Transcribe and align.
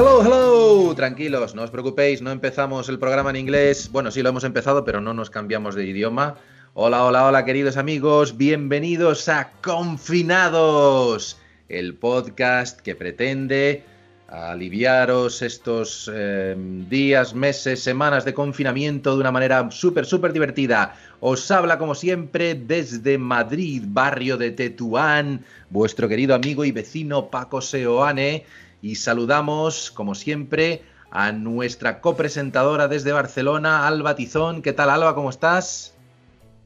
Hello, 0.00 0.22
hello. 0.24 0.94
Tranquilos, 0.94 1.54
no 1.54 1.60
os 1.60 1.70
preocupéis, 1.70 2.22
no 2.22 2.30
empezamos 2.30 2.88
el 2.88 2.98
programa 2.98 3.28
en 3.28 3.36
inglés. 3.36 3.90
Bueno, 3.92 4.10
sí 4.10 4.22
lo 4.22 4.30
hemos 4.30 4.44
empezado, 4.44 4.82
pero 4.82 5.02
no 5.02 5.12
nos 5.12 5.28
cambiamos 5.28 5.74
de 5.74 5.84
idioma. 5.84 6.36
Hola, 6.72 7.04
hola, 7.04 7.26
hola, 7.26 7.44
queridos 7.44 7.76
amigos. 7.76 8.38
Bienvenidos 8.38 9.28
a 9.28 9.52
Confinados, 9.60 11.38
el 11.68 11.96
podcast 11.96 12.80
que 12.80 12.94
pretende 12.94 13.84
aliviaros 14.26 15.42
estos 15.42 16.10
eh, 16.14 16.56
días, 16.88 17.34
meses, 17.34 17.82
semanas 17.82 18.24
de 18.24 18.32
confinamiento 18.32 19.14
de 19.14 19.20
una 19.20 19.32
manera 19.32 19.70
súper, 19.70 20.06
súper 20.06 20.32
divertida. 20.32 20.96
Os 21.20 21.50
habla 21.50 21.76
como 21.76 21.94
siempre 21.94 22.54
desde 22.54 23.18
Madrid, 23.18 23.82
barrio 23.86 24.38
de 24.38 24.52
Tetuán, 24.52 25.44
vuestro 25.68 26.08
querido 26.08 26.34
amigo 26.34 26.64
y 26.64 26.72
vecino 26.72 27.28
Paco 27.28 27.60
Seoane 27.60 28.46
y 28.82 28.96
saludamos, 28.96 29.90
como 29.90 30.14
siempre, 30.14 30.82
a 31.10 31.32
nuestra 31.32 32.00
copresentadora 32.00 32.88
desde 32.88 33.12
Barcelona, 33.12 33.86
Alba 33.86 34.14
Tizón. 34.14 34.62
¿Qué 34.62 34.72
tal, 34.72 34.90
Alba? 34.90 35.14
¿Cómo 35.14 35.30
estás? 35.30 35.94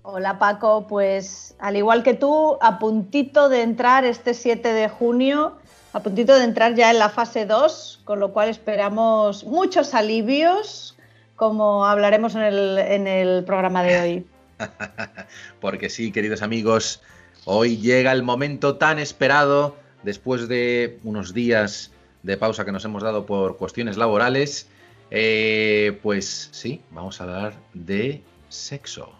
Hola, 0.02 0.38
Paco. 0.38 0.86
Pues 0.86 1.55
al 1.58 1.77
igual 1.77 2.02
que 2.02 2.14
tú, 2.14 2.58
a 2.60 2.78
puntito 2.78 3.48
de 3.48 3.62
entrar 3.62 4.05
este 4.05 4.34
7 4.34 4.72
de 4.72 4.88
junio, 4.88 5.56
a 5.92 6.00
puntito 6.00 6.34
de 6.34 6.45
entrar 6.45 6.74
ya 6.74 6.91
en 6.91 6.98
la 6.98 7.08
fase 7.08 7.46
2, 7.46 8.02
con 8.05 8.20
lo 8.20 8.33
cual 8.33 8.48
esperamos 8.48 9.44
muchos 9.44 9.94
alivios, 9.94 10.96
como 11.36 11.86
hablaremos 11.86 12.34
en 12.34 12.42
el, 12.42 12.78
en 12.78 13.06
el 13.06 13.44
programa 13.44 13.83
de 13.83 14.00
hoy. 14.00 14.27
Porque 15.60 15.88
sí, 15.88 16.12
queridos 16.12 16.42
amigos, 16.42 17.00
hoy 17.44 17.78
llega 17.78 18.12
el 18.12 18.22
momento 18.22 18.77
tan 18.77 18.98
esperado 18.98 19.77
después 20.03 20.48
de 20.48 20.98
unos 21.03 21.33
días 21.33 21.94
de 22.25 22.36
pausa 22.36 22.64
que 22.64 22.72
nos 22.72 22.84
hemos 22.84 23.03
dado 23.03 23.27
por 23.27 23.56
cuestiones 23.56 23.97
laborales, 23.97 24.67
eh, 25.11 25.98
pues 26.03 26.48
sí, 26.50 26.81
vamos 26.91 27.20
a 27.20 27.25
hablar 27.25 27.55
de 27.75 28.22
sexo. 28.48 29.12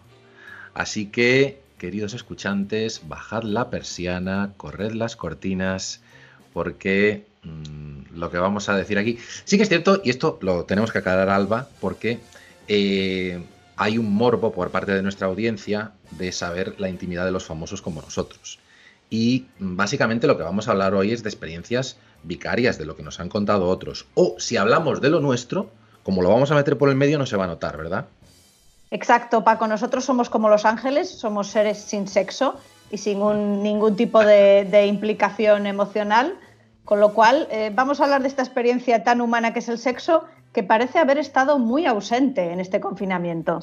Así 0.73 1.05
que, 1.05 1.61
queridos 1.77 2.13
escuchantes, 2.13 3.07
bajad 3.07 3.43
la 3.43 3.69
persiana, 3.69 4.53
corred 4.57 4.91
las 4.91 5.15
cortinas, 5.15 6.01
porque 6.51 7.25
mm, 7.43 8.17
lo 8.17 8.31
que 8.31 8.39
vamos 8.39 8.69
a 8.69 8.75
decir 8.75 8.97
aquí, 8.97 9.19
sí 9.45 9.57
que 9.57 9.63
es 9.63 9.69
cierto, 9.69 10.01
y 10.03 10.09
esto 10.09 10.39
lo 10.41 10.65
tenemos 10.65 10.91
que 10.91 10.97
aclarar, 10.97 11.29
Alba, 11.29 11.69
porque 11.79 12.19
eh, 12.67 13.39
hay 13.77 13.99
un 13.99 14.13
morbo 14.13 14.51
por 14.51 14.71
parte 14.71 14.93
de 14.93 15.03
nuestra 15.03 15.27
audiencia 15.27 15.91
de 16.11 16.31
saber 16.31 16.79
la 16.79 16.89
intimidad 16.89 17.23
de 17.23 17.31
los 17.31 17.45
famosos 17.45 17.83
como 17.83 18.01
nosotros. 18.01 18.59
Y 19.09 19.45
básicamente 19.59 20.27
lo 20.27 20.37
que 20.37 20.43
vamos 20.43 20.67
a 20.67 20.71
hablar 20.71 20.93
hoy 20.93 21.11
es 21.11 21.23
de 21.23 21.29
experiencias 21.29 21.97
vicarias 22.23 22.77
de 22.77 22.85
lo 22.85 22.95
que 22.95 23.03
nos 23.03 23.19
han 23.19 23.29
contado 23.29 23.67
otros. 23.67 24.07
O 24.15 24.35
si 24.39 24.57
hablamos 24.57 25.01
de 25.01 25.09
lo 25.09 25.19
nuestro, 25.19 25.69
como 26.03 26.21
lo 26.21 26.29
vamos 26.29 26.51
a 26.51 26.55
meter 26.55 26.77
por 26.77 26.89
el 26.89 26.95
medio, 26.95 27.17
no 27.17 27.25
se 27.25 27.37
va 27.37 27.45
a 27.45 27.47
notar, 27.47 27.77
¿verdad? 27.77 28.05
Exacto, 28.91 29.43
Paco. 29.43 29.67
Nosotros 29.67 30.05
somos 30.05 30.29
como 30.29 30.49
los 30.49 30.65
ángeles, 30.65 31.09
somos 31.09 31.47
seres 31.47 31.79
sin 31.79 32.07
sexo 32.07 32.59
y 32.91 32.97
sin 32.97 33.19
ningún 33.63 33.95
tipo 33.95 34.23
de, 34.23 34.85
implicación 34.87 35.67
emocional. 35.67 36.35
Con 36.83 36.99
lo 36.99 37.13
cual, 37.13 37.47
eh, 37.49 37.71
vamos 37.73 37.99
a 37.99 38.03
hablar 38.03 38.21
de 38.21 38.27
esta 38.27 38.43
experiencia 38.43 39.03
tan 39.03 39.19
humana 39.19 39.53
que 39.53 39.59
es 39.59 39.69
el 39.69 39.79
sexo, 39.79 40.25
que 40.53 40.61
parece 40.61 40.99
haber 40.99 41.17
estado 41.17 41.57
muy 41.57 41.87
ausente 41.87 42.51
en 42.51 42.59
este 42.59 42.79
confinamiento. 42.79 43.59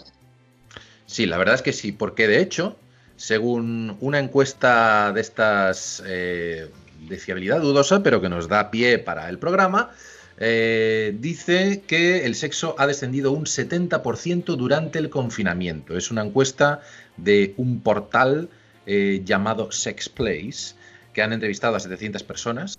Sí, 1.06 1.26
la 1.26 1.38
verdad 1.38 1.54
es 1.54 1.62
que 1.62 1.72
sí, 1.72 1.92
porque 1.92 2.26
de 2.26 2.40
hecho, 2.40 2.76
según 3.22 3.96
una 4.00 4.18
encuesta 4.18 5.12
de 5.12 5.20
estas 5.20 6.02
eh, 6.04 6.68
de 7.08 7.16
fiabilidad 7.18 7.60
dudosa, 7.60 8.02
pero 8.02 8.20
que 8.20 8.28
nos 8.28 8.48
da 8.48 8.72
pie 8.72 8.98
para 8.98 9.28
el 9.28 9.38
programa, 9.38 9.92
eh, 10.38 11.14
dice 11.20 11.84
que 11.86 12.26
el 12.26 12.34
sexo 12.34 12.74
ha 12.78 12.86
descendido 12.88 13.30
un 13.30 13.44
70% 13.44 14.56
durante 14.56 14.98
el 14.98 15.08
confinamiento. 15.08 15.96
Es 15.96 16.10
una 16.10 16.24
encuesta 16.24 16.80
de 17.16 17.54
un 17.58 17.80
portal 17.82 18.48
eh, 18.86 19.22
llamado 19.24 19.70
Sex 19.70 20.08
Place, 20.08 20.74
que 21.12 21.22
han 21.22 21.32
entrevistado 21.32 21.76
a 21.76 21.80
700 21.80 22.24
personas. 22.24 22.76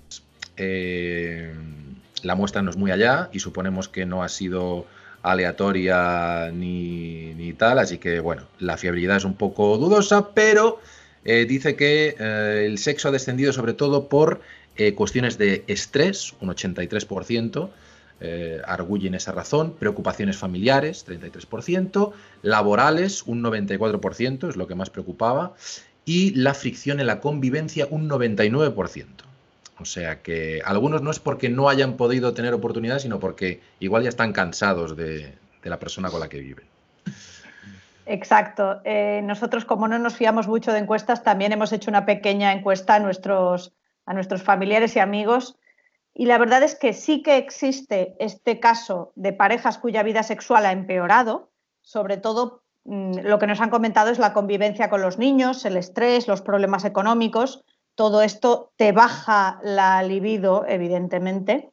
La 2.22 2.36
muestra 2.36 2.62
no 2.62 2.70
es 2.70 2.76
muy 2.76 2.92
allá 2.92 3.30
y 3.32 3.40
suponemos 3.40 3.88
que 3.88 4.06
no 4.06 4.24
ha 4.24 4.28
sido 4.28 4.88
aleatoria 5.24 6.52
ni, 6.54 7.34
ni, 7.34 7.54
tal, 7.54 7.80
así 7.80 7.98
que 7.98 8.20
bueno, 8.20 8.44
la 8.60 8.78
fiabilidad 8.78 9.18
es 9.18 9.26
un 9.26 9.36
poco 9.36 9.78
dudosa, 9.78 10.34
pero 10.34 10.80
eh, 11.24 11.46
dice 11.46 11.76
que 11.76 12.16
eh, 12.20 12.66
el 12.66 12.78
sexo 12.78 13.08
ha 13.08 13.12
descendido 13.12 13.54
sobre 13.54 13.74
todo 13.74 14.10
por 14.10 14.42
eh, 14.76 14.94
cuestiones 14.94 15.38
de 15.38 15.64
estrés, 15.68 16.34
un 16.42 16.50
83%, 16.50 17.70
arguyen 18.66 19.16
esa 19.16 19.34
razón, 19.34 19.74
preocupaciones 19.74 20.38
familiares, 20.38 21.06
33%, 21.06 22.14
laborales, 22.42 23.24
un 23.24 23.44
94%, 23.44 24.48
es 24.48 24.56
lo 24.56 24.66
que 24.66 24.76
más 24.76 24.90
preocupaba, 24.90 25.56
y 26.06 26.34
la 26.34 26.54
fricción 26.54 27.02
en 27.02 27.08
la 27.08 27.20
convivencia, 27.20 27.86
un 27.90 28.10
99%. 28.10 29.33
O 29.80 29.86
sea 29.86 30.22
que 30.22 30.62
algunos 30.64 31.02
no 31.02 31.12
es 31.12 31.20
porque 31.20 31.50
no 31.50 31.70
hayan 31.70 31.98
podido 31.98 32.34
tener 32.34 32.54
oportunidades, 32.54 33.04
sino 33.04 33.20
porque 33.20 33.62
igual 33.80 34.04
ya 34.04 34.10
están 34.10 34.32
cansados 34.34 34.96
de 34.96 35.34
la 35.64 35.80
persona 35.80 36.10
con 36.10 36.20
la 36.20 36.30
que 36.30 36.40
viven. 36.40 36.74
Exacto. 38.06 38.82
Eh, 38.84 39.22
nosotros, 39.24 39.66
como 39.66 39.88
no 39.88 39.98
nos 40.00 40.16
fiamos 40.16 40.48
mucho 40.48 40.72
de 40.72 40.80
encuestas, 40.80 41.24
también 41.24 41.52
hemos 41.52 41.72
hecho 41.72 41.90
una 41.90 42.06
pequeña 42.06 42.52
encuesta 42.52 42.96
a 42.96 43.00
nuestros, 43.00 43.74
a 44.06 44.14
nuestros 44.14 44.44
familiares 44.44 44.96
y 44.96 45.00
amigos. 45.00 45.58
Y 46.14 46.26
la 46.26 46.38
verdad 46.38 46.64
es 46.64 46.76
que 46.76 46.94
sí 46.94 47.24
que 47.24 47.38
existe 47.38 48.16
este 48.20 48.60
caso 48.60 49.14
de 49.16 49.34
parejas 49.34 49.78
cuya 49.78 50.04
vida 50.04 50.24
sexual 50.24 50.66
ha 50.66 50.72
empeorado, 50.72 51.52
sobre 51.82 52.18
todo 52.18 52.62
mm, 52.84 53.20
lo 53.24 53.40
que 53.40 53.48
nos 53.48 53.62
han 53.62 53.70
comentado 53.70 54.12
es 54.12 54.20
la 54.20 54.34
convivencia 54.34 54.90
con 54.90 55.02
los 55.02 55.18
niños, 55.18 55.66
el 55.66 55.78
estrés, 55.78 56.28
los 56.28 56.42
problemas 56.42 56.86
económicos. 56.86 57.64
Todo 57.96 58.22
esto 58.22 58.72
te 58.76 58.92
baja 58.92 59.60
la 59.64 60.02
libido, 60.04 60.66
evidentemente. 60.68 61.72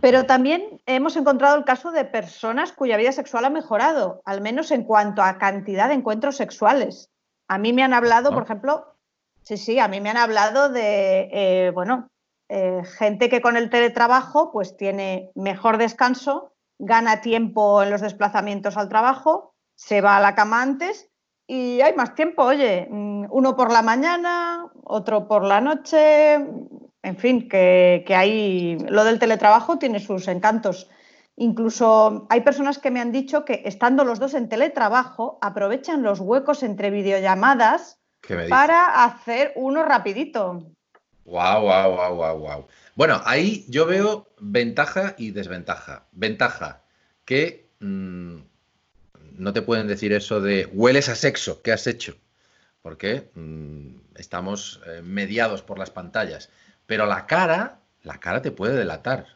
Pero 0.00 0.26
también 0.26 0.82
hemos 0.86 1.16
encontrado 1.16 1.56
el 1.56 1.64
caso 1.64 1.90
de 1.90 2.04
personas 2.04 2.72
cuya 2.72 2.96
vida 2.96 3.12
sexual 3.12 3.46
ha 3.46 3.50
mejorado, 3.50 4.20
al 4.24 4.40
menos 4.40 4.70
en 4.70 4.84
cuanto 4.84 5.22
a 5.22 5.38
cantidad 5.38 5.88
de 5.88 5.94
encuentros 5.94 6.36
sexuales. 6.36 7.10
A 7.48 7.58
mí 7.58 7.72
me 7.72 7.82
han 7.82 7.94
hablado, 7.94 8.30
por 8.30 8.42
ejemplo, 8.42 8.94
sí, 9.42 9.56
sí, 9.56 9.78
a 9.78 9.88
mí 9.88 10.00
me 10.00 10.10
han 10.10 10.18
hablado 10.18 10.68
de, 10.68 11.30
eh, 11.32 11.70
bueno, 11.72 12.10
eh, 12.48 12.82
gente 12.98 13.28
que 13.28 13.40
con 13.40 13.56
el 13.56 13.70
teletrabajo 13.70 14.52
pues 14.52 14.76
tiene 14.76 15.30
mejor 15.34 15.78
descanso, 15.78 16.52
gana 16.78 17.22
tiempo 17.22 17.82
en 17.82 17.90
los 17.90 18.02
desplazamientos 18.02 18.76
al 18.76 18.88
trabajo, 18.88 19.54
se 19.74 20.00
va 20.00 20.16
a 20.16 20.20
la 20.20 20.34
cama 20.34 20.60
antes 20.60 21.08
y 21.46 21.80
hay 21.80 21.94
más 21.94 22.14
tiempo, 22.14 22.42
oye, 22.42 22.88
mm, 22.90 23.26
uno 23.30 23.56
por 23.56 23.70
la 23.70 23.82
mañana, 23.82 24.66
otro 24.84 25.28
por 25.28 25.44
la 25.44 25.60
noche, 25.60 26.34
en 26.34 27.16
fin, 27.16 27.48
que, 27.48 28.04
hay, 28.08 28.78
lo 28.88 29.04
del 29.04 29.20
teletrabajo 29.20 29.78
tiene 29.78 30.00
sus 30.00 30.26
encantos. 30.26 30.88
Incluso 31.36 32.26
hay 32.30 32.40
personas 32.40 32.78
que 32.78 32.90
me 32.90 33.00
han 33.00 33.12
dicho 33.12 33.44
que 33.44 33.62
estando 33.64 34.04
los 34.04 34.18
dos 34.18 34.34
en 34.34 34.48
teletrabajo, 34.48 35.38
aprovechan 35.40 36.02
los 36.02 36.18
huecos 36.18 36.62
entre 36.62 36.90
videollamadas 36.90 38.00
para 38.48 39.04
hacer 39.04 39.52
uno 39.54 39.84
rapidito. 39.84 40.72
Wow, 41.26 41.62
wow, 41.62 42.14
wow, 42.16 42.38
wow. 42.38 42.66
Bueno, 42.96 43.20
ahí 43.24 43.64
yo 43.68 43.86
veo 43.86 44.26
ventaja 44.40 45.14
y 45.18 45.30
desventaja. 45.30 46.06
Ventaja, 46.12 46.82
que 47.24 47.68
mm, 47.80 48.38
no 49.38 49.52
te 49.52 49.62
pueden 49.62 49.86
decir 49.86 50.12
eso 50.12 50.40
de 50.40 50.66
hueles 50.72 51.08
a 51.08 51.14
sexo, 51.14 51.62
¿qué 51.62 51.72
has 51.72 51.86
hecho? 51.86 52.16
Porque 52.82 53.30
mm, 53.34 54.16
estamos 54.16 54.80
eh, 54.86 55.02
mediados 55.02 55.62
por 55.62 55.78
las 55.78 55.90
pantallas. 55.90 56.50
Pero 56.86 57.06
la 57.06 57.26
cara, 57.26 57.78
la 58.02 58.18
cara 58.18 58.42
te 58.42 58.50
puede 58.50 58.76
delatar. 58.76 59.26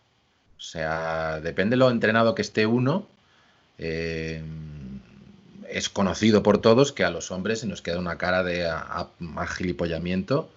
O 0.56 0.61
sea, 0.61 1.41
depende 1.41 1.75
de 1.75 1.79
lo 1.79 1.91
entrenado 1.91 2.35
que 2.35 2.43
esté 2.43 2.67
uno. 2.67 3.06
Eh, 3.79 4.43
es 5.69 5.88
conocido 5.88 6.43
por 6.43 6.58
todos 6.58 6.93
que 6.93 7.05
a 7.05 7.11
los 7.11 7.31
hombres 7.31 7.61
se 7.61 7.67
nos 7.67 7.82
queda 7.82 7.99
una 7.99 8.19
cara 8.19 8.43
de 8.43 8.69
agilipollamiento 9.37 10.50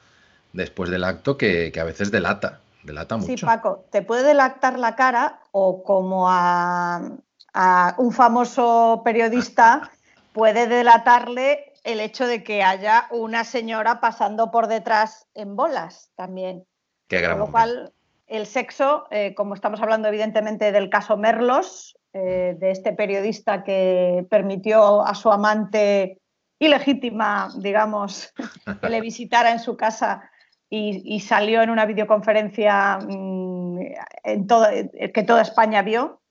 después 0.53 0.89
del 0.89 1.03
acto 1.03 1.37
que, 1.37 1.71
a 1.79 1.83
veces 1.83 2.11
delata, 2.11 2.61
delata 2.83 3.17
mucho. 3.17 3.37
Sí, 3.37 3.45
Paco, 3.45 3.85
te 3.91 4.01
puede 4.01 4.23
delatar 4.23 4.79
la 4.79 4.95
cara 4.95 5.39
o 5.51 5.83
como 5.83 6.29
a, 6.29 7.11
a 7.53 7.95
un 7.97 8.11
famoso 8.11 9.01
periodista 9.05 9.91
puede 10.33 10.67
delatarle 10.67 11.73
el 11.83 11.99
hecho 11.99 12.25
de 12.27 12.43
que 12.43 12.63
haya 12.63 13.07
una 13.11 13.43
señora 13.43 13.99
pasando 13.99 14.51
por 14.51 14.67
detrás 14.67 15.27
en 15.33 15.55
bolas 15.55 16.11
también. 16.15 16.65
Con 17.09 17.39
lo 17.39 17.51
cual, 17.51 17.93
el 18.25 18.47
sexo, 18.47 19.05
eh, 19.11 19.35
como 19.35 19.53
estamos 19.53 19.81
hablando 19.81 20.07
evidentemente 20.07 20.71
del 20.71 20.89
caso 20.89 21.17
Merlos, 21.17 21.95
eh, 22.13 22.55
de 22.59 22.71
este 22.71 22.93
periodista 22.93 23.63
que 23.63 24.25
permitió 24.29 25.05
a 25.05 25.13
su 25.13 25.31
amante 25.31 26.19
ilegítima, 26.57 27.49
digamos, 27.57 28.33
que 28.81 28.89
le 28.89 29.01
visitara 29.01 29.51
en 29.51 29.59
su 29.59 29.77
casa 29.77 30.29
y, 30.69 31.19
salió 31.19 31.61
en 31.61 31.69
una 31.69 31.85
videoconferencia 31.85 32.97
mm, 32.97 33.79
que 34.23 35.23
toda 35.23 35.41
España 35.43 35.83
vio, 35.83 36.22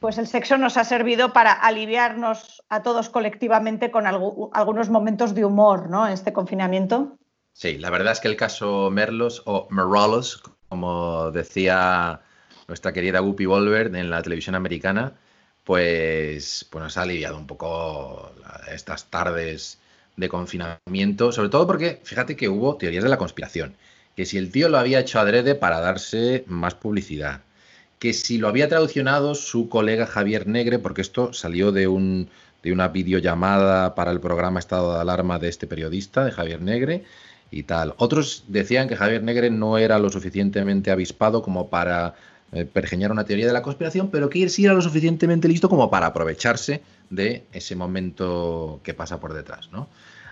pues 0.00 0.18
el 0.18 0.26
sexo 0.26 0.56
nos 0.56 0.76
ha 0.76 0.84
servido 0.84 1.32
para 1.32 1.52
aliviarnos 1.52 2.62
a 2.68 2.82
todos 2.82 3.10
colectivamente 3.10 3.90
con 3.90 4.06
algunos 4.06 4.88
momentos 4.88 5.34
de 5.34 5.44
humor, 5.44 5.90
¿no? 5.90 6.08
Este 6.08 6.32
confinamiento. 6.32 7.18
Sí, 7.52 7.78
la 7.78 7.90
verdad 7.90 8.12
es 8.12 8.20
que 8.20 8.28
el 8.28 8.36
caso 8.36 8.90
Merlos 8.90 9.42
o 9.44 9.68
Merolos, 9.70 10.42
como 10.68 11.30
decía 11.30 12.20
nuestra 12.66 12.92
querida 12.92 13.20
Guppy 13.20 13.46
Wolver 13.46 13.94
en 13.94 14.08
la 14.08 14.22
televisión 14.22 14.54
americana, 14.54 15.12
pues, 15.64 16.66
pues 16.70 16.82
nos 16.82 16.96
ha 16.96 17.02
aliviado 17.02 17.36
un 17.36 17.46
poco 17.46 18.32
estas 18.72 19.10
tardes 19.10 19.78
de 20.16 20.28
confinamiento, 20.28 21.32
sobre 21.32 21.50
todo 21.50 21.66
porque 21.66 22.00
fíjate 22.04 22.36
que 22.36 22.48
hubo 22.48 22.76
teorías 22.76 23.04
de 23.04 23.10
la 23.10 23.18
conspiración, 23.18 23.76
que 24.16 24.24
si 24.24 24.38
el 24.38 24.50
tío 24.50 24.68
lo 24.68 24.78
había 24.78 25.00
hecho 25.00 25.20
adrede 25.20 25.54
para 25.54 25.80
darse 25.80 26.44
más 26.46 26.74
publicidad, 26.74 27.42
que 28.00 28.12
si 28.12 28.38
lo 28.38 28.48
había 28.48 28.68
traduccionado 28.68 29.36
su 29.36 29.68
colega 29.68 30.06
Javier 30.06 30.48
Negre, 30.48 30.80
porque 30.80 31.02
esto 31.02 31.32
salió 31.32 31.70
de, 31.70 31.86
un, 31.86 32.28
de 32.64 32.72
una 32.72 32.88
videollamada 32.88 33.94
para 33.94 34.10
el 34.10 34.20
programa 34.20 34.58
Estado 34.58 34.94
de 34.94 35.00
Alarma 35.00 35.38
de 35.38 35.48
este 35.48 35.68
periodista, 35.68 36.24
de 36.24 36.32
Javier 36.32 36.62
Negre, 36.62 37.04
y 37.50 37.64
tal. 37.64 37.94
Otros 37.98 38.44
decían 38.48 38.88
que 38.88 38.96
Javier 38.96 39.22
Negre 39.22 39.50
no 39.50 39.76
era 39.76 39.98
lo 39.98 40.10
suficientemente 40.10 40.90
avispado 40.90 41.42
como 41.42 41.68
para 41.68 42.14
eh, 42.52 42.64
pergeñar 42.64 43.12
una 43.12 43.24
teoría 43.24 43.46
de 43.46 43.52
la 43.52 43.62
conspiración, 43.62 44.10
pero 44.10 44.30
que 44.30 44.48
sí 44.48 44.64
era 44.64 44.74
lo 44.74 44.82
suficientemente 44.82 45.46
listo 45.46 45.68
como 45.68 45.90
para 45.90 46.06
aprovecharse 46.06 46.82
de 47.10 47.44
ese 47.52 47.76
momento 47.76 48.80
que 48.82 48.94
pasa 48.94 49.20
por 49.20 49.34
detrás, 49.34 49.70
¿no? 49.72 49.88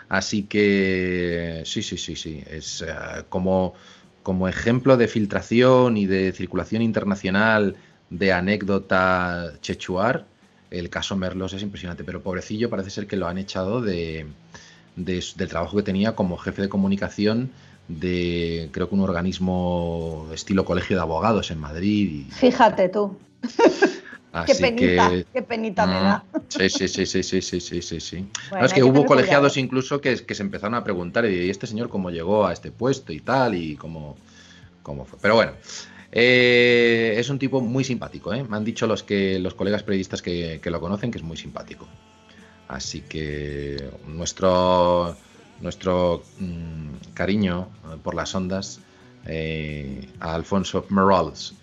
Así 0.08 0.44
que 0.44 1.62
sí, 1.66 1.82
sí, 1.82 1.98
sí, 1.98 2.16
sí. 2.16 2.42
Es 2.48 2.82
eh, 2.82 2.94
como, 3.28 3.74
como 4.22 4.48
ejemplo 4.48 4.96
de 4.96 5.08
filtración 5.08 5.96
y 5.96 6.06
de 6.06 6.32
circulación 6.32 6.82
internacional 6.82 7.76
de 8.10 8.32
anécdota 8.32 9.52
chechuar, 9.60 10.26
el 10.70 10.90
caso 10.90 11.16
Merlos 11.16 11.52
es 11.54 11.62
impresionante, 11.62 12.04
pero 12.04 12.22
pobrecillo 12.22 12.70
parece 12.70 12.90
ser 12.90 13.06
que 13.06 13.16
lo 13.16 13.26
han 13.26 13.38
echado 13.38 13.80
de, 13.80 14.26
del 14.96 15.48
trabajo 15.48 15.76
que 15.76 15.82
tenía 15.82 16.14
como 16.14 16.36
jefe 16.36 16.62
de 16.62 16.68
comunicación 16.68 17.50
de 17.88 18.68
creo 18.70 18.88
que 18.88 18.94
un 18.94 19.00
organismo 19.00 20.28
estilo 20.32 20.64
colegio 20.64 20.96
de 20.96 21.02
abogados 21.02 21.50
en 21.50 21.58
Madrid. 21.58 22.26
Fíjate 22.30 22.88
tú. 22.90 23.16
qué 24.46 24.54
penita, 24.54 25.10
qué 25.32 25.42
penita 25.42 25.86
me 25.86 25.94
da. 25.94 26.24
Sí, 26.48 26.68
sí, 26.68 26.88
sí, 26.88 27.06
sí, 27.06 27.22
sí, 27.22 27.40
sí, 27.40 27.60
sí, 27.60 28.00
sí. 28.00 28.28
es 28.60 28.72
que, 28.72 28.82
hubo 28.82 29.04
colegiados 29.04 29.56
incluso 29.56 30.00
que, 30.00 30.16
se 30.16 30.42
empezaron 30.42 30.74
a 30.74 30.84
preguntar, 30.84 31.26
¿y 31.26 31.50
este 31.50 31.66
señor 31.66 31.88
cómo 31.88 32.10
llegó 32.10 32.46
a 32.46 32.52
este 32.52 32.70
puesto 32.70 33.12
y 33.12 33.20
tal? 33.20 33.54
Y 33.54 33.76
cómo, 33.76 34.16
cómo 34.82 35.04
fue. 35.04 35.18
Pero 35.20 35.34
bueno, 35.34 35.52
eh, 36.12 37.14
es 37.16 37.28
un 37.28 37.38
tipo 37.38 37.60
muy 37.60 37.84
simpático, 37.84 38.32
¿eh? 38.32 38.44
Me 38.44 38.56
han 38.56 38.64
dicho 38.64 38.86
los, 38.86 39.02
que, 39.02 39.38
los 39.38 39.54
colegas 39.54 39.82
periodistas 39.82 40.22
que, 40.22 40.60
lo 40.64 40.80
conocen 40.80 41.10
que 41.10 41.18
es 41.18 41.24
muy 41.24 41.36
simpático. 41.36 41.86
Así 42.68 43.00
que 43.02 43.90
nuestro, 44.06 45.16
nuestro 45.60 46.22
mm, 46.38 47.14
cariño 47.14 47.68
por 48.02 48.14
las 48.14 48.34
ondas 48.34 48.80
eh, 49.26 50.08
a 50.20 50.34
Alfonso 50.34 50.84
Morales. 50.90 51.54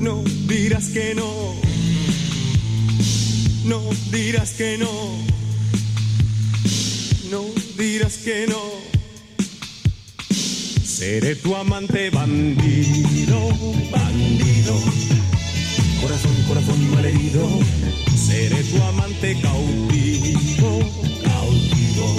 No 0.00 0.24
dirás 0.48 0.88
que 0.88 1.14
no, 1.14 1.54
no 3.64 3.80
dirás 4.10 4.50
que 4.54 4.78
no, 4.78 4.90
no 7.30 7.44
dirás 7.78 8.16
que 8.18 8.46
no. 8.48 8.60
Seré 10.84 11.36
tu 11.36 11.54
amante 11.54 12.10
bandido, 12.10 13.48
bandido, 13.92 14.74
corazón, 16.00 16.34
corazón 16.48 16.90
malherido. 16.90 17.48
Seré 18.16 18.64
tu 18.64 18.82
amante 18.82 19.36
cautivo, 19.40 20.80
cautivo. 21.22 22.16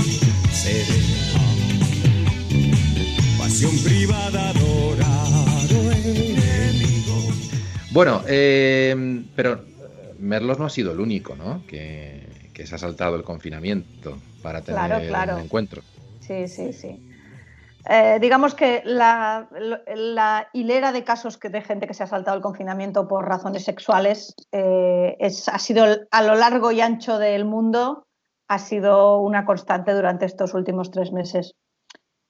Seré 0.54 1.02
pasión 3.38 3.78
privada 3.80 4.54
Bueno, 7.98 8.22
eh, 8.28 8.96
pero 9.36 9.60
Merlos 10.20 10.60
no 10.60 10.66
ha 10.66 10.70
sido 10.70 10.92
el 10.92 11.00
único, 11.00 11.36
¿no? 11.36 11.64
Que, 11.66 12.22
se 12.64 12.76
ha 12.76 12.78
saltado 12.78 13.16
el 13.16 13.24
confinamiento 13.24 14.20
para 14.44 14.62
tener 14.62 15.12
un 15.34 15.40
encuentro. 15.40 15.82
Sí, 16.20 16.48
sí, 16.48 16.74
sí. 16.74 17.02
Eh, 17.90 18.20
digamos 18.22 18.54
que 18.54 18.84
la, 18.86 19.50
hilera 20.54 20.92
de 20.92 21.04
casos 21.04 21.40
que, 21.40 21.50
de 21.50 21.62
gente 21.62 21.88
que 21.88 21.96
se 21.96 22.04
ha 22.04 22.08
saltado 22.08 22.38
el 22.38 22.44
confinamiento 22.44 23.08
por 23.08 23.28
razones 23.28 23.64
sexuales 23.64 24.36
eh, 24.52 25.18
es, 25.20 25.50
ha 25.50 25.58
sido 25.58 25.84
a 26.12 26.22
lo 26.22 26.36
largo 26.36 26.72
y 26.72 26.82
ancho 26.82 27.18
del 27.18 27.46
mundo, 27.46 28.06
ha 28.48 28.60
sido 28.60 29.22
una 29.22 29.44
constante 29.44 29.96
durante 29.96 30.28
estos 30.28 30.54
últimos 30.54 30.92
tres 30.92 31.12
meses. 31.12 31.56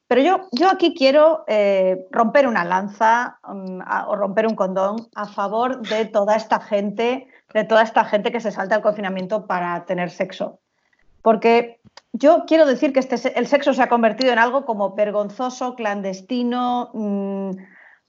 Pero 0.08 0.22
yo, 0.22 0.48
yo 0.52 0.70
aquí 0.70 0.94
quiero 0.94 1.44
eh, 1.46 2.06
romper 2.10 2.48
una 2.48 2.64
lanza 2.64 3.38
mm, 3.46 3.80
o 4.08 4.16
romper 4.16 4.46
un 4.46 4.56
condón 4.56 5.06
a 5.14 5.26
favor 5.26 5.86
de 5.86 6.06
toda 6.06 6.34
esta 6.34 6.60
gente, 6.60 7.28
de 7.52 7.64
toda 7.64 7.82
esta 7.82 8.04
gente 8.06 8.32
que 8.32 8.40
se 8.40 8.50
salta 8.50 8.74
el 8.74 8.82
confinamiento 8.82 9.46
para 9.46 9.84
tener 9.84 10.10
sexo. 10.10 10.60
Porque 11.20 11.80
yo 12.14 12.44
quiero 12.46 12.64
decir 12.64 12.94
que 12.94 13.00
este, 13.00 13.38
el 13.38 13.46
sexo 13.46 13.74
se 13.74 13.82
ha 13.82 13.90
convertido 13.90 14.32
en 14.32 14.38
algo 14.38 14.64
como 14.64 14.94
vergonzoso, 14.94 15.74
clandestino, 15.74 16.90
mm, 16.94 17.50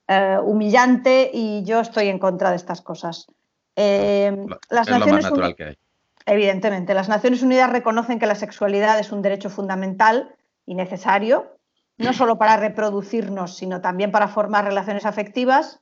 eh, 0.07 0.37
humillante 0.41 1.29
y 1.33 1.63
yo 1.65 1.81
estoy 1.81 2.07
en 2.07 2.17
contra 2.17 2.49
de 2.49 2.55
estas 2.55 2.81
cosas. 2.81 3.27
Eh, 3.75 4.35
las 4.69 4.87
es 4.87 4.93
Naciones 4.93 5.07
lo 5.07 5.13
más 5.13 5.23
natural 5.23 5.55
que 5.55 5.63
hay. 5.65 5.77
Evidentemente, 6.25 6.93
las 6.93 7.09
Naciones 7.09 7.43
Unidas 7.43 7.71
reconocen 7.71 8.19
que 8.19 8.25
la 8.25 8.35
sexualidad 8.35 8.99
es 8.99 9.11
un 9.11 9.21
derecho 9.21 9.49
fundamental 9.49 10.33
y 10.65 10.75
necesario, 10.75 11.58
no 11.99 12.13
solo 12.13 12.37
para 12.37 12.57
reproducirnos, 12.57 13.57
sino 13.57 13.81
también 13.81 14.11
para 14.11 14.29
formar 14.29 14.65
relaciones 14.65 15.05
afectivas. 15.05 15.81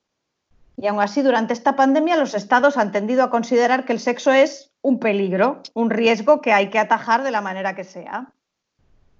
Y 0.75 0.87
aún 0.87 0.99
así, 0.99 1.21
durante 1.21 1.53
esta 1.53 1.75
pandemia, 1.75 2.17
los 2.17 2.33
estados 2.33 2.77
han 2.77 2.91
tendido 2.91 3.23
a 3.23 3.29
considerar 3.29 3.85
que 3.85 3.93
el 3.93 3.99
sexo 3.99 4.31
es 4.31 4.71
un 4.81 4.99
peligro, 4.99 5.61
un 5.73 5.89
riesgo 5.89 6.41
que 6.41 6.53
hay 6.53 6.69
que 6.69 6.79
atajar 6.79 7.23
de 7.23 7.31
la 7.31 7.41
manera 7.41 7.75
que 7.75 7.83
sea. 7.83 8.31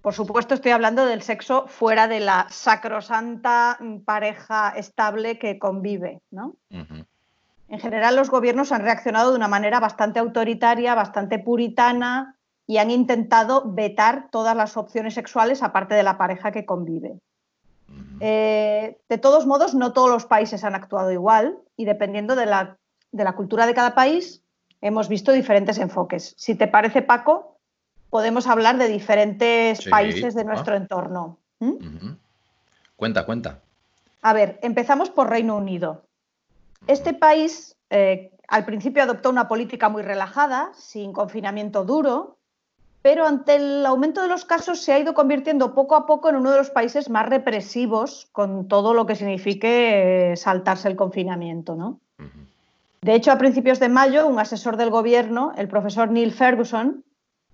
Por 0.01 0.13
supuesto, 0.13 0.53
estoy 0.53 0.71
hablando 0.71 1.05
del 1.05 1.21
sexo 1.21 1.67
fuera 1.67 2.07
de 2.07 2.19
la 2.19 2.47
sacrosanta 2.49 3.77
pareja 4.05 4.69
estable 4.75 5.37
que 5.37 5.59
convive. 5.59 6.21
¿no? 6.31 6.55
En 6.69 7.79
general, 7.79 8.15
los 8.15 8.29
gobiernos 8.29 8.71
han 8.71 8.83
reaccionado 8.83 9.31
de 9.31 9.37
una 9.37 9.47
manera 9.47 9.79
bastante 9.79 10.19
autoritaria, 10.19 10.95
bastante 10.95 11.39
puritana 11.39 12.36
y 12.67 12.77
han 12.77 12.91
intentado 12.91 13.63
vetar 13.65 14.27
todas 14.29 14.55
las 14.55 14.75
opciones 14.75 15.13
sexuales 15.13 15.63
aparte 15.63 15.95
de 15.95 16.03
la 16.03 16.17
pareja 16.17 16.51
que 16.51 16.65
convive. 16.65 17.17
Eh, 18.19 18.97
de 19.07 19.17
todos 19.17 19.45
modos, 19.45 19.73
no 19.73 19.93
todos 19.93 20.09
los 20.09 20.25
países 20.25 20.65
han 20.65 20.75
actuado 20.75 21.11
igual 21.11 21.57
y 21.77 21.85
dependiendo 21.85 22.35
de 22.35 22.45
la, 22.45 22.77
de 23.13 23.23
la 23.23 23.35
cultura 23.35 23.65
de 23.65 23.73
cada 23.73 23.95
país, 23.95 24.43
hemos 24.81 25.07
visto 25.07 25.31
diferentes 25.31 25.77
enfoques. 25.77 26.35
Si 26.37 26.55
te 26.55 26.67
parece, 26.67 27.01
Paco, 27.01 27.57
podemos 28.09 28.47
hablar 28.47 28.77
de 28.77 28.89
diferentes 28.89 29.87
países 29.87 30.35
de 30.35 30.43
nuestro 30.43 30.75
entorno. 30.75 31.37
Cuenta, 32.97 33.25
cuenta. 33.25 33.61
A 34.21 34.33
ver, 34.33 34.59
empezamos 34.61 35.09
por 35.09 35.29
Reino 35.29 35.55
Unido. 35.55 36.03
Este 36.87 37.13
país 37.13 37.77
eh, 37.89 38.31
al 38.47 38.65
principio 38.65 39.03
adoptó 39.03 39.29
una 39.29 39.47
política 39.47 39.89
muy 39.89 40.01
relajada, 40.01 40.71
sin 40.75 41.13
confinamiento 41.13 41.85
duro, 41.85 42.36
pero 43.01 43.25
ante 43.25 43.55
el 43.55 43.85
aumento 43.85 44.21
de 44.21 44.27
los 44.27 44.45
casos 44.45 44.81
se 44.81 44.93
ha 44.93 44.99
ido 44.99 45.13
convirtiendo 45.13 45.73
poco 45.73 45.95
a 45.95 46.05
poco 46.05 46.29
en 46.29 46.35
uno 46.35 46.51
de 46.51 46.57
los 46.57 46.69
países 46.69 47.09
más 47.09 47.27
represivos 47.27 48.27
con 48.31 48.67
todo 48.67 48.93
lo 48.93 49.05
que 49.05 49.15
signifique 49.15 50.31
eh, 50.31 50.35
saltarse 50.35 50.87
el 50.87 50.95
confinamiento, 50.95 51.75
¿no? 51.75 51.99
De 53.01 53.13
hecho, 53.13 53.31
a 53.31 53.37
principios 53.37 53.79
de 53.79 53.89
mayo, 53.89 54.27
un 54.27 54.39
asesor 54.39 54.75
del 54.75 54.89
gobierno, 54.89 55.53
el 55.55 55.67
profesor 55.67 56.09
Neil 56.09 56.33
Ferguson, 56.33 57.05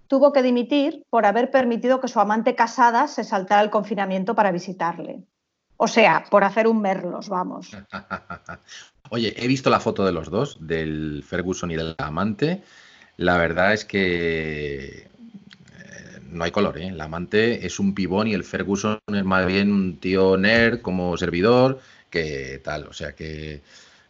tuvo 0.08 0.32
que 0.32 0.42
dimitir 0.42 1.06
por 1.10 1.26
haber 1.26 1.52
permitido 1.52 2.00
que 2.00 2.08
su 2.08 2.20
amante 2.20 2.56
casada 2.56 3.08
se 3.08 3.24
saltara 3.24 3.62
el 3.62 3.70
confinamiento 3.70 4.36
para 4.36 4.52
visitarle. 4.52 5.24
O 5.78 5.88
sea, 5.88 6.24
por 6.30 6.44
hacer 6.44 6.68
un 6.68 6.82
merlos, 6.82 7.30
vamos. 7.30 7.76
Oye, 9.10 9.34
he 9.38 9.48
visto 9.48 9.70
la 9.70 9.80
foto 9.80 10.06
de 10.06 10.12
los 10.12 10.30
dos, 10.30 10.58
del 10.66 11.24
Ferguson 11.28 11.72
y 11.72 11.76
del 11.76 11.96
amante. 11.98 12.64
La 13.18 13.38
verdad 13.38 13.74
es 13.74 13.86
que 13.86 15.10
no 16.34 16.44
hay 16.44 16.52
color, 16.52 16.78
¿eh? 16.78 16.88
El 16.88 17.02
amante 17.02 17.66
es 17.66 17.80
un 17.80 17.94
pibón 17.94 18.28
y 18.28 18.34
el 18.34 18.44
Ferguson 18.44 19.00
es 19.08 19.24
más 19.24 19.46
bien 19.46 19.72
un 19.72 19.98
tío 19.98 20.38
nerd 20.38 20.82
como 20.82 21.16
servidor, 21.18 21.80
que 22.10 22.62
tal. 22.64 22.88
O 22.88 22.94
sea 22.94 23.14
que 23.14 23.62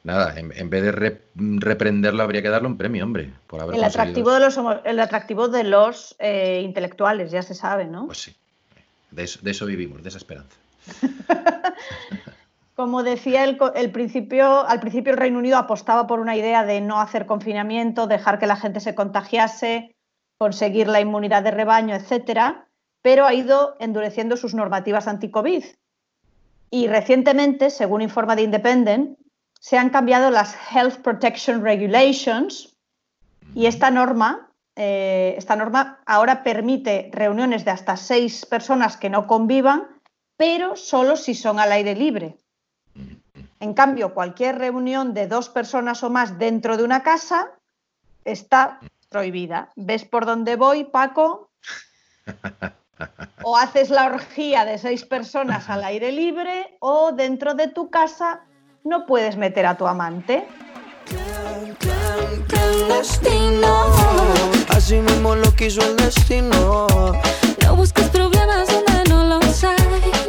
nada, 0.04 0.36
en, 0.38 0.70
vez 0.70 0.84
de 0.84 1.22
reprenderlo 1.36 2.24
habría 2.24 2.42
que 2.42 2.50
darle 2.50 2.68
un 2.68 2.78
premio, 2.78 3.04
hombre, 3.04 3.32
por 3.48 3.62
haber 3.62 3.76
el 3.76 3.84
atractivo 3.84 4.32
de 4.32 4.40
los 4.40 4.60
El 4.84 5.00
atractivo 5.00 5.48
de 5.48 5.64
los 5.64 6.16
eh, 6.20 6.62
intelectuales, 6.64 7.32
ya 7.32 7.42
se 7.42 7.54
sabe, 7.54 7.86
¿no? 7.86 8.06
Pues 8.06 8.20
sí, 8.20 8.36
de 9.12 9.24
eso, 9.24 9.66
vivimos, 9.66 10.04
de 10.04 10.10
esa 10.10 10.18
esperanza. 10.18 10.58
Como 12.76 13.04
decía 13.04 13.44
el, 13.44 13.58
el 13.76 13.92
principio, 13.92 14.68
al 14.68 14.80
principio 14.80 15.12
el 15.12 15.20
Reino 15.20 15.38
Unido 15.38 15.58
apostaba 15.58 16.08
por 16.08 16.20
una 16.20 16.36
idea 16.36 16.66
de 16.66 16.82
no 16.82 17.00
hacer 17.00 17.28
confinamiento, 17.28 18.08
dejar 18.08 18.40
que 18.40 18.48
la 18.48 18.56
gente 18.56 18.80
se 18.80 18.96
contagiase, 18.96 19.96
conseguir 20.38 20.88
la 20.88 21.00
inmunidad 21.00 21.44
de 21.44 21.52
rebaño, 21.52 21.96
etcétera, 21.96 22.68
pero 23.02 23.26
ha 23.26 23.34
ido 23.34 23.76
endureciendo 23.80 24.38
sus 24.38 24.54
normativas 24.54 25.08
anti-COVID. 25.08 25.64
Y 26.72 26.88
recientemente, 26.88 27.70
según 27.70 28.02
informa 28.02 28.36
The 28.36 28.44
Independent, 28.44 29.20
se 29.60 29.78
han 29.78 29.90
cambiado 29.90 30.32
las 30.32 30.56
Health 30.72 31.02
Protection 31.02 31.64
Regulations 31.64 32.76
y 33.54 33.68
esta 33.68 33.92
norma, 33.92 34.50
eh, 34.76 35.36
esta 35.38 35.56
norma 35.56 36.00
ahora 36.06 36.44
permite 36.44 37.10
reuniones 37.14 37.64
de 37.64 37.72
hasta 37.72 37.96
seis 37.96 38.46
personas 38.46 38.98
que 38.98 39.10
no 39.10 39.28
convivan, 39.28 39.88
pero 40.36 40.76
solo 40.76 41.16
si 41.16 41.36
son 41.36 41.60
al 41.60 41.72
aire 41.72 41.96
libre. 41.96 42.38
En 43.60 43.74
cambio, 43.74 44.14
cualquier 44.14 44.58
reunión 44.58 45.14
de 45.14 45.28
dos 45.28 45.48
personas 45.48 46.04
o 46.04 46.10
más 46.10 46.38
dentro 46.38 46.76
de 46.76 46.84
una 46.84 47.04
casa 47.04 47.52
está 48.26 48.80
prohibida. 49.14 49.70
¿Ves 49.76 50.04
por 50.04 50.26
dónde 50.26 50.58
voy, 50.58 50.84
Paco? 50.84 51.52
O 53.44 53.58
haces 53.58 53.90
la 53.90 54.08
orgía 54.08 54.66
de 54.66 54.78
seis 54.78 55.06
personas 55.06 55.70
al 55.70 55.84
aire 55.84 56.12
libre 56.12 56.78
o 56.80 57.12
dentro 57.12 57.54
de 57.54 57.68
tu 57.68 57.90
casa 57.90 58.42
no 58.84 59.06
puedes 59.06 59.38
meter 59.38 59.66
a 59.66 59.78
tu 59.78 59.86
amante. 59.88 60.48
Así 64.70 64.96
mismo 64.96 65.36
lo 65.36 65.52
quiso 65.56 65.82
el 65.82 65.96
destino. 65.98 66.88
No 67.64 67.76
busques 67.76 68.08
problemas 68.10 68.68
donde 68.68 69.04
no 69.10 69.26
los 69.26 69.64
hay, 69.64 69.78
los 69.78 70.04
hay, 70.04 70.23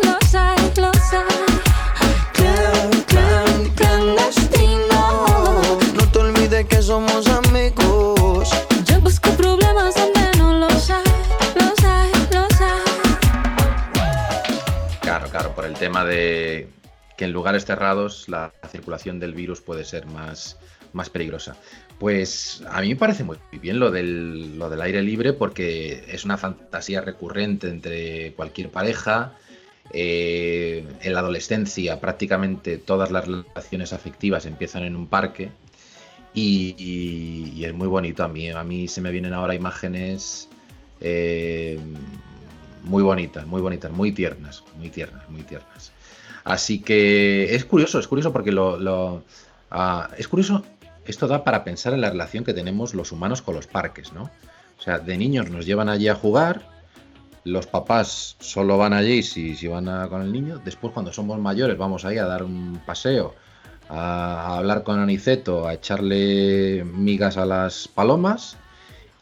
el 15.66 15.74
tema 15.74 16.04
de 16.04 16.68
que 17.16 17.24
en 17.26 17.32
lugares 17.32 17.64
cerrados 17.64 18.28
la 18.28 18.52
circulación 18.70 19.20
del 19.20 19.34
virus 19.34 19.60
puede 19.60 19.84
ser 19.84 20.06
más, 20.06 20.58
más 20.92 21.10
peligrosa. 21.10 21.56
Pues 21.98 22.62
a 22.68 22.80
mí 22.80 22.88
me 22.88 22.96
parece 22.96 23.24
muy 23.24 23.38
bien 23.52 23.78
lo 23.78 23.90
del, 23.90 24.58
lo 24.58 24.68
del 24.68 24.80
aire 24.82 25.02
libre 25.02 25.32
porque 25.32 26.04
es 26.08 26.24
una 26.24 26.36
fantasía 26.36 27.00
recurrente 27.00 27.68
entre 27.68 28.32
cualquier 28.32 28.70
pareja. 28.70 29.34
Eh, 29.92 30.84
en 31.02 31.12
la 31.12 31.20
adolescencia 31.20 32.00
prácticamente 32.00 32.78
todas 32.78 33.10
las 33.10 33.26
relaciones 33.26 33.92
afectivas 33.92 34.46
empiezan 34.46 34.82
en 34.84 34.96
un 34.96 35.06
parque 35.06 35.50
y 36.32 37.62
es 37.64 37.74
muy 37.74 37.86
bonito 37.86 38.24
a 38.24 38.28
mí. 38.28 38.50
A 38.50 38.64
mí 38.64 38.88
se 38.88 39.00
me 39.00 39.12
vienen 39.12 39.34
ahora 39.34 39.54
imágenes 39.54 40.48
eh, 41.00 41.78
muy 42.84 43.02
bonitas, 43.02 43.46
muy 43.46 43.60
bonitas, 43.60 43.90
muy 43.90 44.12
tiernas, 44.12 44.62
muy 44.78 44.90
tiernas, 44.90 45.28
muy 45.28 45.42
tiernas. 45.42 45.92
Así 46.44 46.80
que 46.80 47.54
es 47.54 47.64
curioso, 47.64 47.98
es 47.98 48.06
curioso 48.06 48.32
porque 48.32 48.52
lo, 48.52 49.22
ah, 49.70 50.10
es 50.18 50.28
curioso, 50.28 50.64
esto 51.06 51.26
da 51.26 51.42
para 51.42 51.64
pensar 51.64 51.94
en 51.94 52.02
la 52.02 52.10
relación 52.10 52.44
que 52.44 52.52
tenemos 52.52 52.94
los 52.94 53.12
humanos 53.12 53.42
con 53.42 53.54
los 53.54 53.66
parques, 53.66 54.12
¿no? 54.12 54.30
O 54.78 54.82
sea, 54.82 54.98
de 54.98 55.16
niños 55.16 55.50
nos 55.50 55.64
llevan 55.64 55.88
allí 55.88 56.08
a 56.08 56.14
jugar, 56.14 56.68
los 57.44 57.66
papás 57.66 58.36
solo 58.40 58.76
van 58.76 58.92
allí 58.92 59.22
si, 59.22 59.54
si 59.54 59.68
van 59.68 60.08
con 60.08 60.22
el 60.22 60.32
niño, 60.32 60.60
después 60.64 60.92
cuando 60.92 61.12
somos 61.12 61.38
mayores 61.38 61.78
vamos 61.78 62.04
ahí 62.04 62.18
a 62.18 62.26
dar 62.26 62.42
un 62.42 62.80
paseo, 62.84 63.34
a, 63.88 64.48
a 64.48 64.58
hablar 64.58 64.82
con 64.82 64.98
Aniceto, 64.98 65.66
a 65.66 65.74
echarle 65.74 66.84
migas 66.84 67.38
a 67.38 67.46
las 67.46 67.88
palomas 67.88 68.58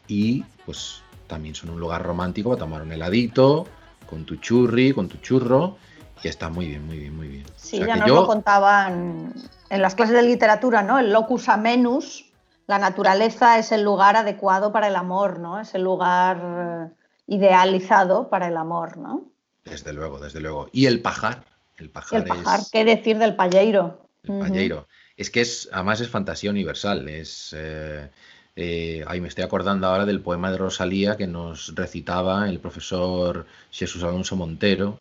y 0.07 0.43
pues 0.65 1.02
también 1.33 1.55
son 1.55 1.71
un 1.71 1.79
lugar 1.79 2.03
romántico 2.03 2.49
para 2.49 2.59
tomar 2.59 2.81
un 2.83 2.91
heladito, 2.91 3.65
con 4.07 4.23
tu 4.23 4.35
churri, 4.35 4.93
con 4.93 5.07
tu 5.09 5.17
churro, 5.17 5.77
y 6.23 6.27
está 6.27 6.47
muy 6.49 6.67
bien, 6.67 6.85
muy 6.85 6.99
bien, 6.99 7.15
muy 7.15 7.27
bien. 7.27 7.45
Sí, 7.55 7.77
O 7.77 7.79
sea 7.79 7.87
ya 7.87 7.95
nos 7.95 8.07
yo- 8.07 8.15
lo 8.21 8.27
contaban 8.27 9.33
en 9.69 9.81
las 9.81 9.95
clases 9.95 10.15
de 10.15 10.21
literatura, 10.21 10.83
¿no? 10.83 10.99
El 10.99 11.11
locus 11.11 11.49
amenus, 11.49 12.31
la 12.67 12.77
naturaleza 12.77 13.57
es 13.57 13.71
el 13.71 13.81
lugar 13.83 14.15
adecuado 14.15 14.71
para 14.71 14.87
el 14.89 14.95
amor, 14.95 15.39
¿no? 15.39 15.59
Es 15.59 15.73
el 15.73 15.81
lugar 15.83 16.91
eh, 16.91 16.93
idealizado 17.27 18.29
para 18.29 18.47
el 18.47 18.57
amor, 18.57 18.97
¿no? 18.97 19.25
Desde 19.65 19.91
luego, 19.91 20.19
desde 20.19 20.39
luego. 20.39 20.69
Y 20.71 20.85
el 20.85 21.01
pajar, 21.01 21.43
el 21.77 21.89
pajar, 21.89 22.19
el 22.19 22.25
pajar, 22.27 22.59
es 22.59 22.69
¿qué 22.71 22.85
decir 22.85 23.17
del 23.17 23.35
payeiro? 23.35 24.07
el 24.23 24.37
payeiro. 24.39 24.87
Es 25.17 25.29
que 25.29 25.41
es, 25.41 25.67
además 25.73 25.99
es 26.01 26.09
fantasía 26.09 26.51
universal. 26.51 27.07
Es, 27.09 27.53
eh, 27.57 28.09
eh, 28.55 29.03
ay, 29.07 29.21
me 29.21 29.27
estoy 29.27 29.43
acordando 29.43 29.87
ahora 29.87 30.05
del 30.05 30.19
poema 30.21 30.51
de 30.51 30.57
Rosalía 30.57 31.17
que 31.17 31.27
nos 31.27 31.73
recitaba 31.75 32.49
el 32.49 32.59
profesor 32.59 33.45
Jesús 33.71 34.03
Alonso 34.03 34.35
Montero. 34.35 34.99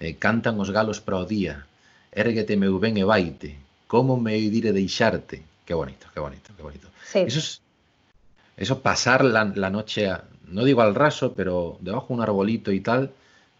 eh, 0.00 0.16
Cantan 0.16 0.58
os 0.60 0.70
galos 0.70 1.00
para 1.00 1.18
o 1.18 1.26
día, 1.26 1.66
érguete 2.12 2.56
meu 2.56 2.78
ben 2.78 2.96
e 2.98 3.04
baite, 3.04 3.58
como 3.86 4.16
me 4.16 4.34
dire 4.38 4.72
deixarte. 4.72 5.42
Qué 5.66 5.74
bonito, 5.74 6.06
qué 6.14 6.20
bonito, 6.20 6.50
qué 6.56 6.62
bonito. 6.62 6.88
Sí. 7.04 7.20
Eso 7.26 7.38
es. 7.38 7.60
Eso 8.56 8.80
pasar 8.80 9.24
la, 9.24 9.44
la 9.54 9.70
noche, 9.70 10.08
a- 10.10 10.24
no 10.48 10.64
digo 10.64 10.82
al 10.82 10.94
raso, 10.94 11.34
pero 11.34 11.78
debajo 11.80 12.08
de 12.08 12.14
un 12.14 12.20
arbolito 12.22 12.72
y 12.72 12.80
tal, 12.80 13.10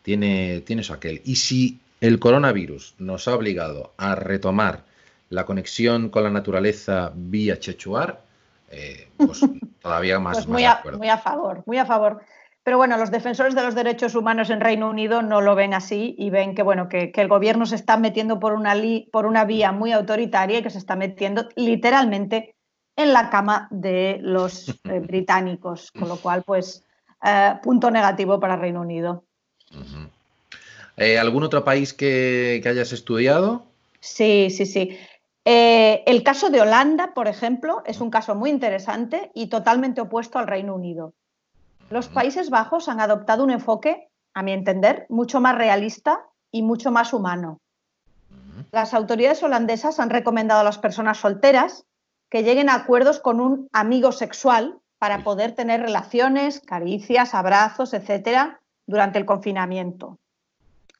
tiene, 0.03 0.61
tiene 0.63 0.83
eso 0.83 0.95
aquel. 0.95 1.21
Y 1.25 1.37
si 1.37 1.79
el 2.01 2.19
coronavirus 2.19 2.95
nos 2.99 3.29
ha 3.29 3.35
obligado 3.35 3.93
a 3.97 4.15
retomar 4.15 4.85
la 5.31 5.45
conexión 5.45 6.09
con 6.09 6.23
la 6.25 6.31
naturaleza 6.31 7.13
vía 7.15 7.59
Chechuar, 7.61 8.23
eh, 8.71 9.09
pues 9.17 9.41
todavía 9.83 10.19
más, 10.19 10.35
Pues 10.37 10.49
muy 10.49 10.65
a, 10.65 10.83
muy 10.97 11.09
a 11.09 11.19
favor, 11.19 11.63
muy 11.67 11.79
a 11.79 11.87
favor. 11.87 12.23
Pero 12.65 12.77
bueno, 12.77 12.99
los 12.99 13.11
defensores 13.11 13.55
de 13.55 13.63
los 13.63 13.75
derechos 13.75 14.15
humanos 14.15 14.51
en 14.51 14.61
Reino 14.61 14.91
Unido 14.91 15.23
no 15.23 15.41
lo 15.41 15.55
ven 15.55 15.73
así 15.73 16.15
y 16.19 16.29
ven 16.29 16.55
que, 16.55 16.63
bueno, 16.63 16.89
que, 16.89 17.13
que 17.13 17.23
el 17.23 17.29
gobierno 17.29 17.65
se 17.65 17.77
está 17.77 17.97
metiendo 17.97 18.39
por 18.39 18.53
una, 18.53 18.75
li- 18.75 19.09
por 19.11 19.25
una 19.25 19.45
vía 19.47 19.73
muy 19.73 19.93
autoritaria 19.93 20.59
y 20.59 20.63
que 20.63 20.69
se 20.71 20.77
está 20.79 20.95
metiendo 20.95 21.49
literalmente 21.57 22.55
en 22.95 23.13
la 23.15 23.31
cama 23.31 23.69
de 23.71 24.19
los 24.21 24.69
eh, 24.69 24.75
británicos, 25.01 25.91
con 25.93 26.09
lo 26.09 26.17
cual, 26.17 26.43
pues, 26.43 26.85
eh, 27.25 27.55
punto 27.63 27.91
negativo 27.91 28.39
para 28.39 28.57
Reino 28.57 28.83
Unido. 28.83 29.25
Eh, 30.97 31.19
¿Algún 31.19 31.45
otro 31.45 31.65
país 31.65 31.95
que, 31.95 32.61
que 32.63 32.69
hayas 32.69 32.93
estudiado? 32.93 33.65
Sí, 34.01 34.51
sí, 34.51 34.67
sí. 34.67 34.99
Eh, 35.51 36.03
el 36.05 36.23
caso 36.25 36.51
de 36.51 36.61
Holanda, 36.61 37.15
por 37.15 37.27
ejemplo, 37.27 37.83
es 37.87 38.03
un 38.03 38.11
caso 38.11 38.35
muy 38.35 38.51
interesante 38.51 39.31
y 39.33 39.47
totalmente 39.47 40.03
opuesto 40.03 40.39
al 40.39 40.47
Reino 40.47 40.75
Unido. 40.75 41.15
Los 41.89 42.09
Países 42.09 42.51
Bajos 42.51 42.87
han 42.91 43.01
adoptado 43.01 43.45
un 43.45 43.51
enfoque, 43.51 44.11
a 44.35 44.43
mi 44.43 44.53
entender, 44.53 45.07
mucho 45.09 45.41
más 45.41 45.57
realista 45.57 46.27
y 46.53 46.61
mucho 46.61 46.91
más 46.91 47.15
humano. 47.15 47.63
Las 48.73 48.93
autoridades 48.93 49.43
holandesas 49.43 49.99
han 50.01 50.11
recomendado 50.11 50.61
a 50.61 50.65
las 50.65 50.77
personas 50.77 51.17
solteras 51.17 51.87
que 52.29 52.43
lleguen 52.43 52.69
a 52.69 52.75
acuerdos 52.75 53.19
con 53.19 53.41
un 53.41 53.71
amigo 53.73 54.13
sexual 54.13 54.79
para 54.99 55.25
poder 55.25 55.55
tener 55.55 55.81
relaciones, 55.81 56.61
caricias, 56.61 57.33
abrazos, 57.33 57.95
etcétera, 57.95 58.61
durante 58.87 59.19
el 59.19 59.25
confinamiento. 59.25 60.19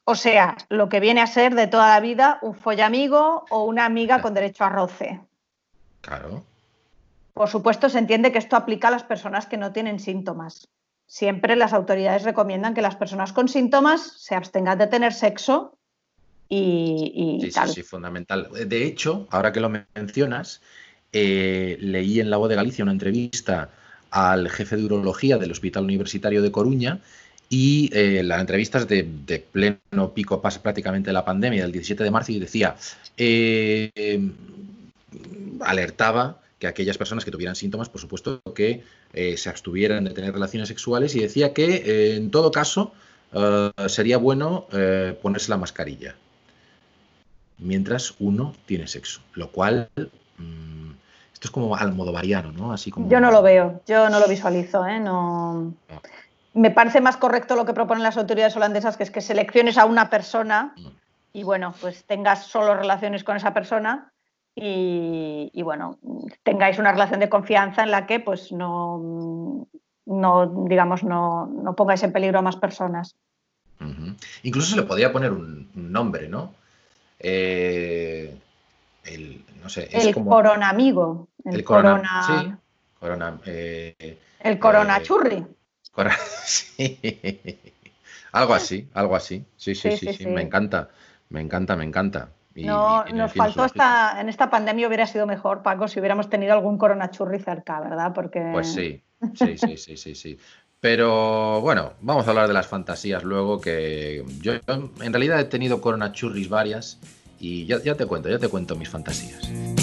O 0.09 0.15
sea, 0.15 0.57
lo 0.69 0.89
que 0.89 0.99
viene 0.99 1.21
a 1.21 1.27
ser 1.27 1.53
de 1.53 1.67
toda 1.67 1.89
la 1.89 1.99
vida 1.99 2.39
un 2.41 2.55
follamigo 2.55 3.45
o 3.51 3.65
una 3.65 3.85
amiga 3.85 4.23
con 4.23 4.33
derecho 4.33 4.63
a 4.63 4.69
roce. 4.69 5.21
Claro. 6.01 6.43
Por 7.35 7.47
supuesto, 7.47 7.89
se 7.89 7.99
entiende 7.99 8.31
que 8.31 8.39
esto 8.39 8.55
aplica 8.55 8.87
a 8.87 8.91
las 8.91 9.03
personas 9.03 9.45
que 9.45 9.57
no 9.57 9.71
tienen 9.71 9.99
síntomas. 9.99 10.67
Siempre 11.05 11.55
las 11.55 11.73
autoridades 11.73 12.23
recomiendan 12.23 12.73
que 12.73 12.81
las 12.81 12.95
personas 12.95 13.33
con 13.33 13.49
síntomas 13.49 14.13
se 14.17 14.33
abstengan 14.33 14.79
de 14.79 14.87
tener 14.87 15.13
sexo 15.13 15.77
y, 16.47 17.11
y 17.13 17.41
Sí, 17.41 17.51
sí, 17.51 17.73
sí, 17.75 17.83
fundamental. 17.83 18.49
De 18.65 18.85
hecho, 18.85 19.27
ahora 19.29 19.53
que 19.53 19.59
lo 19.59 19.69
mencionas, 19.69 20.59
eh, 21.13 21.77
leí 21.81 22.19
en 22.19 22.31
La 22.31 22.37
Voz 22.37 22.49
de 22.49 22.55
Galicia 22.55 22.83
una 22.83 22.93
entrevista 22.93 23.69
al 24.09 24.49
jefe 24.49 24.75
de 24.75 24.85
urología 24.85 25.37
del 25.37 25.51
Hospital 25.51 25.83
Universitario 25.83 26.41
de 26.41 26.51
Coruña 26.51 26.99
y 27.49 27.89
eh, 27.93 28.21
la 28.23 28.39
entrevista 28.39 28.77
es 28.77 28.87
de, 28.87 29.07
de 29.25 29.39
pleno 29.39 30.13
pico 30.13 30.41
pasa 30.41 30.61
prácticamente 30.61 31.11
la 31.11 31.25
pandemia, 31.25 31.63
del 31.63 31.71
17 31.71 32.03
de 32.03 32.11
marzo, 32.11 32.31
y 32.31 32.39
decía, 32.39 32.75
eh, 33.17 33.91
eh, 33.95 34.31
alertaba 35.61 36.39
que 36.59 36.67
aquellas 36.67 36.97
personas 36.97 37.25
que 37.25 37.31
tuvieran 37.31 37.55
síntomas, 37.55 37.89
por 37.89 38.01
supuesto, 38.01 38.41
que 38.53 38.83
eh, 39.13 39.37
se 39.37 39.49
abstuvieran 39.49 40.03
de 40.03 40.11
tener 40.11 40.33
relaciones 40.33 40.67
sexuales 40.67 41.15
y 41.15 41.21
decía 41.21 41.53
que 41.53 41.75
eh, 41.75 42.15
en 42.15 42.31
todo 42.31 42.51
caso 42.51 42.93
sería 43.87 44.17
bueno 44.17 44.65
ponerse 45.21 45.51
la 45.51 45.57
mascarilla 45.57 46.15
mientras 47.59 48.15
uno 48.19 48.53
tiene 48.65 48.87
sexo, 48.87 49.21
lo 49.33 49.51
cual 49.51 49.89
mm, 49.95 50.91
esto 51.33 51.47
es 51.47 51.51
como 51.51 51.75
al 51.75 51.93
modo 51.93 52.11
variano, 52.11 52.51
¿no? 52.51 52.73
Así 52.73 52.91
como 52.91 53.09
Yo 53.09 53.19
no 53.19 53.31
lo 53.31 53.41
veo, 53.41 53.81
yo 53.87 54.09
no 54.09 54.19
lo 54.19 54.27
visualizo. 54.27 54.85
¿eh? 54.85 54.99
No... 54.99 55.73
No. 55.89 56.01
Me 56.53 56.71
parece 56.71 57.01
más 57.01 57.17
correcto 57.17 57.55
lo 57.55 57.65
que 57.65 57.73
proponen 57.73 58.03
las 58.03 58.17
autoridades 58.17 58.55
holandesas, 58.55 58.97
que 58.97 59.03
es 59.03 59.11
que 59.11 59.21
selecciones 59.21 59.77
a 59.77 59.85
una 59.85 60.09
persona 60.09 60.73
y 61.31 61.43
bueno, 61.43 61.73
pues 61.79 62.05
tengas 62.05 62.47
solo 62.47 62.75
relaciones 62.75 63.23
con 63.23 63.37
esa 63.37 63.53
persona 63.53 64.11
y, 64.55 65.51
y, 65.53 65.61
bueno, 65.61 65.97
tengáis 66.43 66.79
una 66.79 66.91
relación 66.91 67.19
de 67.19 67.29
confianza 67.29 67.83
en 67.83 67.91
la 67.91 68.07
que 68.07 68.19
pues 68.19 68.51
no, 68.51 69.67
no 70.05 70.65
digamos, 70.67 71.03
no, 71.03 71.45
no 71.45 71.75
pongáis 71.75 72.03
en 72.03 72.11
peligro 72.11 72.39
a 72.39 72.41
más 72.41 72.55
personas. 72.55 73.15
Incluso 74.43 74.71
se 74.71 74.75
le 74.75 74.83
podría 74.83 75.13
poner 75.13 75.31
un, 75.31 75.69
un 75.73 75.91
nombre, 75.91 76.27
¿no? 76.27 76.53
Eh, 77.19 78.37
el, 79.05 79.45
no 79.61 79.69
sé, 79.69 79.87
es 79.91 80.05
el 80.05 80.13
como 80.13 80.31
coronamigo, 80.31 81.27
el, 81.45 81.55
el 81.55 81.63
corona, 81.63 82.23
corona, 82.25 82.25
sí, 82.25 82.53
corona, 82.99 83.39
eh, 83.45 84.19
el 84.41 84.59
corona 84.59 84.97
eh, 84.97 85.03
churri. 85.03 85.45
sí. 86.45 86.99
Algo 88.31 88.53
así, 88.53 88.87
algo 88.93 89.15
así. 89.15 89.43
Sí, 89.57 89.75
sí, 89.75 89.91
Sí, 89.91 90.07
sí, 90.13 90.27
me 90.27 90.41
encanta, 90.41 90.89
me 91.29 91.41
encanta, 91.41 91.75
me 91.75 91.83
encanta. 91.83 92.29
Y- 92.55 92.65
No, 92.65 93.05
y 93.07 93.13
nos 93.13 93.33
faltó 93.33 93.65
esta, 93.65 94.19
en 94.19 94.29
esta 94.29 94.49
pandemia 94.49 94.87
hubiera 94.87 95.07
sido 95.07 95.25
mejor, 95.25 95.63
Paco, 95.63 95.87
si 95.87 95.99
hubiéramos 95.99 96.29
tenido 96.29 96.53
algún 96.53 96.77
corona 96.77 97.09
churri 97.11 97.39
cerca, 97.39 97.79
¿verdad? 97.79 98.11
Porque 98.13 98.41
Pues 98.51 98.67
sí, 98.71 99.01
sí, 99.35 99.57
sí, 99.57 99.77
sí, 99.77 99.97
sí, 99.97 100.15
sí. 100.15 100.37
Pero 100.79 101.59
bueno, 101.61 101.93
vamos 102.01 102.25
a 102.27 102.29
hablar 102.29 102.47
de 102.47 102.53
las 102.53 102.67
fantasías 102.67 103.23
luego, 103.23 103.59
que 103.59 104.23
yo 104.41 104.53
en 104.53 105.13
realidad 105.13 105.39
he 105.39 105.45
tenido 105.45 105.81
corona 105.81 106.11
churris 106.11 106.49
varias 106.49 106.99
y 107.39 107.65
ya, 107.65 107.81
ya 107.81 107.95
te 107.95 108.05
cuento, 108.05 108.29
ya 108.29 108.39
te 108.39 108.47
cuento 108.47 108.75
mis 108.75 108.89
fantasías. 108.89 109.78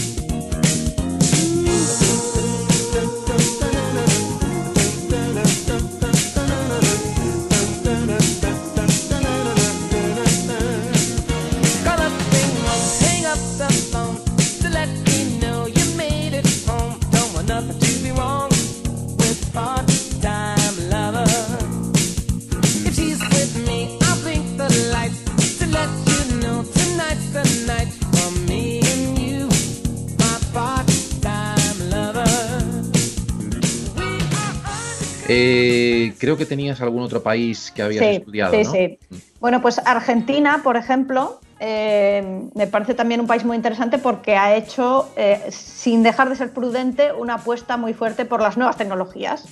Eh, 35.29 36.15
creo 36.19 36.37
que 36.37 36.47
tenías 36.47 36.81
algún 36.81 37.03
otro 37.03 37.23
país 37.23 37.73
que 37.75 37.83
habías 37.83 38.05
Sí, 38.05 38.11
estudiado, 38.17 38.53
sí, 38.55 38.63
¿no? 38.65 38.73
sí. 38.73 38.99
Bueno, 39.41 39.61
pues 39.61 39.81
Argentina, 39.85 40.61
por 40.63 40.77
ejemplo, 40.77 41.41
eh, 41.61 42.49
me 42.55 42.67
parece 42.67 42.95
también 42.95 43.21
un 43.21 43.27
país 43.27 43.45
muy 43.45 43.57
interesante 43.57 43.99
porque 43.99 44.37
ha 44.37 44.55
hecho, 44.57 45.11
eh, 45.17 45.41
sin 45.51 46.03
dejar 46.03 46.29
de 46.29 46.37
ser 46.37 46.53
prudente, 46.53 47.13
una 47.13 47.35
apuesta 47.35 47.77
muy 47.77 47.95
fuerte 47.95 48.25
por 48.25 48.41
las 48.41 48.57
nuevas 48.57 48.77
tecnologías. 48.77 49.45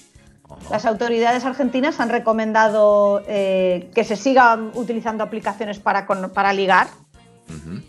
Las 0.71 0.85
autoridades 0.87 1.45
argentinas 1.45 1.99
han 2.01 2.11
recomendado 2.11 3.23
que 3.27 4.05
se 4.07 4.15
sigan 4.17 4.71
utilizando 4.75 5.25
aplicaciones 5.25 5.81
para, 5.81 6.07
para 6.07 6.53
ligar, 6.53 6.87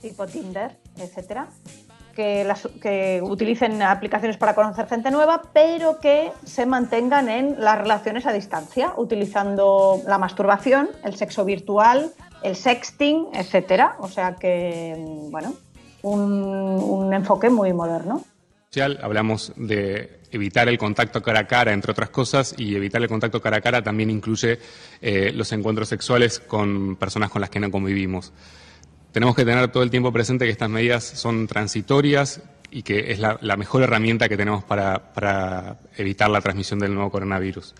tipo 0.02 0.26
Tinder, 0.26 0.76
etcétera, 0.98 1.48
que, 2.16 2.44
las- 2.46 2.68
que 2.82 3.20
utilicen 3.22 3.82
aplicaciones 3.82 4.38
para 4.38 4.56
conocer 4.56 4.88
gente 4.88 5.12
nueva, 5.12 5.42
pero 5.54 6.00
que 6.00 6.32
se 6.46 6.66
mantengan 6.66 7.30
en 7.30 7.56
las 7.60 7.78
relaciones 7.78 8.26
a 8.26 8.34
distancia, 8.34 8.94
utilizando 8.98 10.02
la 10.08 10.18
masturbación, 10.18 10.90
el 11.04 11.16
sexo 11.16 11.46
virtual, 11.46 12.12
el 12.42 12.56
sexting, 12.56 13.28
etcétera. 13.34 13.96
O 14.00 14.08
sea 14.08 14.36
que, 14.36 14.96
mm, 14.98 15.32
bueno, 15.32 15.54
un, 16.04 16.22
un 16.22 17.14
enfoque 17.14 17.50
muy 17.50 17.74
moderno. 17.74 18.24
hablamos 19.02 19.54
de 19.56 20.20
evitar 20.32 20.68
el 20.68 20.78
contacto 20.78 21.22
cara 21.22 21.42
a 21.42 21.48
cara, 21.48 21.72
entre 21.72 21.92
otras 21.92 22.10
cosas, 22.10 22.54
y 22.58 22.76
evitar 22.76 23.02
el 23.02 23.08
contacto 23.08 23.42
cara 23.42 23.58
a 23.58 23.62
cara 23.62 23.82
también 23.82 24.10
incluye 24.10 24.60
eh, 25.02 25.32
los 25.34 25.52
encuentros 25.54 25.88
sexuales 25.88 26.40
con 26.40 26.96
personas 26.98 27.30
con 27.30 27.40
las 27.42 27.50
que 27.50 27.60
no 27.60 27.72
convivimos. 27.72 28.34
Tenemos 29.16 29.34
que 29.34 29.46
tener 29.46 29.70
todo 29.70 29.82
el 29.82 29.90
tiempo 29.90 30.12
presente 30.12 30.44
que 30.44 30.52
estas 30.52 30.70
medidas 30.70 31.06
son 31.06 31.48
transitorias 31.48 32.42
y 32.70 32.84
que 32.84 33.14
es 33.14 33.20
la, 33.20 33.56
mejor 33.56 33.82
herramienta 33.82 34.28
que 34.28 34.36
tenemos 34.36 34.66
para, 34.66 35.80
evitar 35.96 36.30
la 36.30 36.42
transmisión 36.42 36.80
del 36.80 36.94
nuevo 36.94 37.10
coronavirus. 37.12 37.74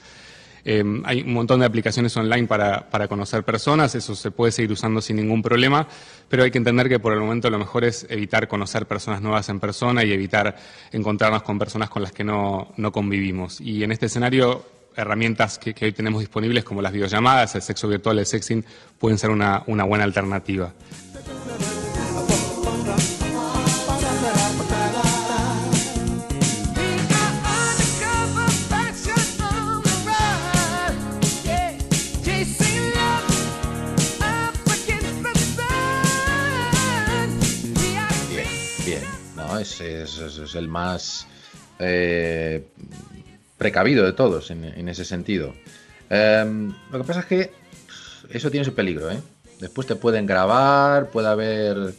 Eh, 0.64 0.82
hay 1.04 1.24
un 1.24 1.34
montón 1.34 1.60
de 1.60 1.66
aplicaciones 1.66 2.16
online 2.16 2.48
para, 2.48 3.08
conocer 3.10 3.44
personas, 3.44 3.96
eso 3.96 4.16
se 4.16 4.32
puede 4.32 4.54
seguir 4.54 4.72
usando 4.72 5.02
sin 5.02 5.18
ningún 5.18 5.42
problema, 5.42 5.86
pero 6.30 6.44
hay 6.44 6.52
que 6.52 6.58
entender 6.58 6.88
que 6.88 7.00
por 7.00 7.12
el 7.12 7.20
momento 7.20 7.50
lo 7.50 7.60
mejor 7.60 7.84
es 7.84 8.08
evitar 8.10 8.48
conocer 8.48 8.86
personas 8.86 9.22
nuevas 9.22 9.50
en 9.50 9.60
persona 9.60 10.06
y 10.06 10.14
evitar 10.14 10.56
encontrarnos 10.94 11.44
con 11.44 11.60
personas 11.60 11.90
con 11.90 12.02
las 12.02 12.14
que 12.14 12.24
no, 12.24 12.72
convivimos. 12.94 13.60
Y 13.60 13.84
en 13.84 13.92
este 13.92 14.06
escenario, 14.06 14.64
herramientas 14.96 15.60
que, 15.60 15.76
hoy 15.82 15.92
tenemos 15.92 16.22
disponibles 16.22 16.64
como 16.64 16.82
las 16.82 16.94
videollamadas, 16.94 17.56
el 17.56 17.62
sexo 17.62 17.90
virtual, 17.90 18.20
el 18.20 18.26
sexing, 18.26 18.64
pueden 18.98 19.18
ser 19.18 19.32
una 19.32 19.84
buena 19.84 20.06
alternativa. 20.06 20.72
Es, 39.82 40.18
es- 40.18 40.18
es- 40.20 40.38
es 40.40 40.56
el 40.56 40.68
más 40.68 41.28
eh, 41.80 42.66
precavido 43.58 44.06
de 44.06 44.14
todos 44.14 44.52
en, 44.52 44.64
en 44.66 44.90
ese 44.90 45.04
sentido. 45.06 45.54
Em, 46.10 46.74
lo 46.92 47.00
que 47.00 47.04
pasa 47.04 47.20
es 47.22 47.26
que 47.26 47.52
eso 48.30 48.50
tiene 48.52 48.64
su 48.66 48.74
peligro, 48.74 49.10
¿eh? 49.12 49.20
Después 49.60 49.88
te 49.88 49.96
pueden 49.96 50.26
grabar, 50.26 51.10
puede 51.10 51.28
haber 51.28 51.94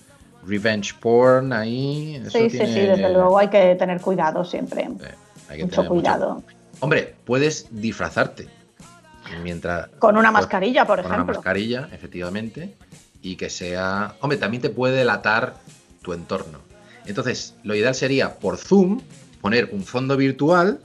revenge 0.46 0.94
porn 1.00 1.52
ahí. 1.52 2.16
eso 2.16 2.30
Sí, 2.30 2.50
sí, 2.50 2.58
tiene- 2.58 2.72
sí, 2.74 2.80
desde 2.80 3.12
luego 3.12 3.38
hay 3.38 3.48
que 3.48 3.74
tener 3.74 4.00
cuidado 4.00 4.44
siempre. 4.44 4.82
eh, 4.82 5.14
hay 5.48 5.58
que 5.58 5.64
Mucho 5.64 5.76
tener 5.76 5.88
cuidado. 5.88 6.42
Hombre, 6.80 7.14
puedes 7.24 7.66
disfrazarte 7.70 8.48
mientras 9.42 9.88
Con 9.98 10.16
una 10.16 10.30
mascarilla, 10.30 10.84
por 10.86 10.98
con 10.98 11.06
una 11.06 11.14
ejemplo. 11.16 11.34
mascarilla, 11.36 11.88
efectivamente, 11.92 12.74
y 13.22 13.36
que 13.36 13.50
sea. 13.50 14.14
Hombre, 14.20 14.38
también 14.38 14.62
te 14.62 14.70
puede 14.70 14.96
delatar 14.96 15.54
tu 16.02 16.12
entorno. 16.12 16.60
Entonces, 17.06 17.54
lo 17.62 17.74
ideal 17.74 17.94
sería 17.94 18.34
por 18.36 18.56
Zoom 18.58 19.00
poner 19.40 19.68
un 19.72 19.84
fondo 19.84 20.16
virtual 20.16 20.80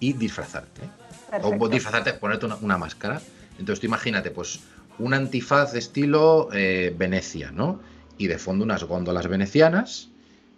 y 0.00 0.12
disfrazarte. 0.14 0.82
Perfecto. 1.30 1.64
O 1.64 1.68
disfrazarte, 1.68 2.12
ponerte 2.14 2.46
una, 2.46 2.56
una 2.56 2.78
máscara. 2.78 3.20
Entonces, 3.58 3.80
tú 3.80 3.86
imagínate, 3.86 4.30
pues, 4.30 4.60
un 4.98 5.14
antifaz 5.14 5.72
de 5.72 5.78
estilo 5.78 6.48
eh, 6.52 6.94
Venecia, 6.96 7.50
¿no? 7.52 7.80
Y 8.18 8.26
de 8.26 8.38
fondo 8.38 8.64
unas 8.64 8.84
góndolas 8.84 9.26
venecianas 9.28 10.08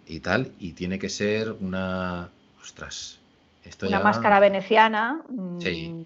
y 0.07 0.19
tal. 0.19 0.51
Y 0.59 0.73
tiene 0.73 0.99
que 0.99 1.09
ser 1.09 1.51
una. 1.59 2.29
Ostras. 2.61 3.19
Esto 3.63 3.87
Una 3.87 3.97
ya- 3.99 4.03
máscara 4.03 4.39
veneciana. 4.39 5.21
mm, 5.29 5.61
Sí. 5.61 6.05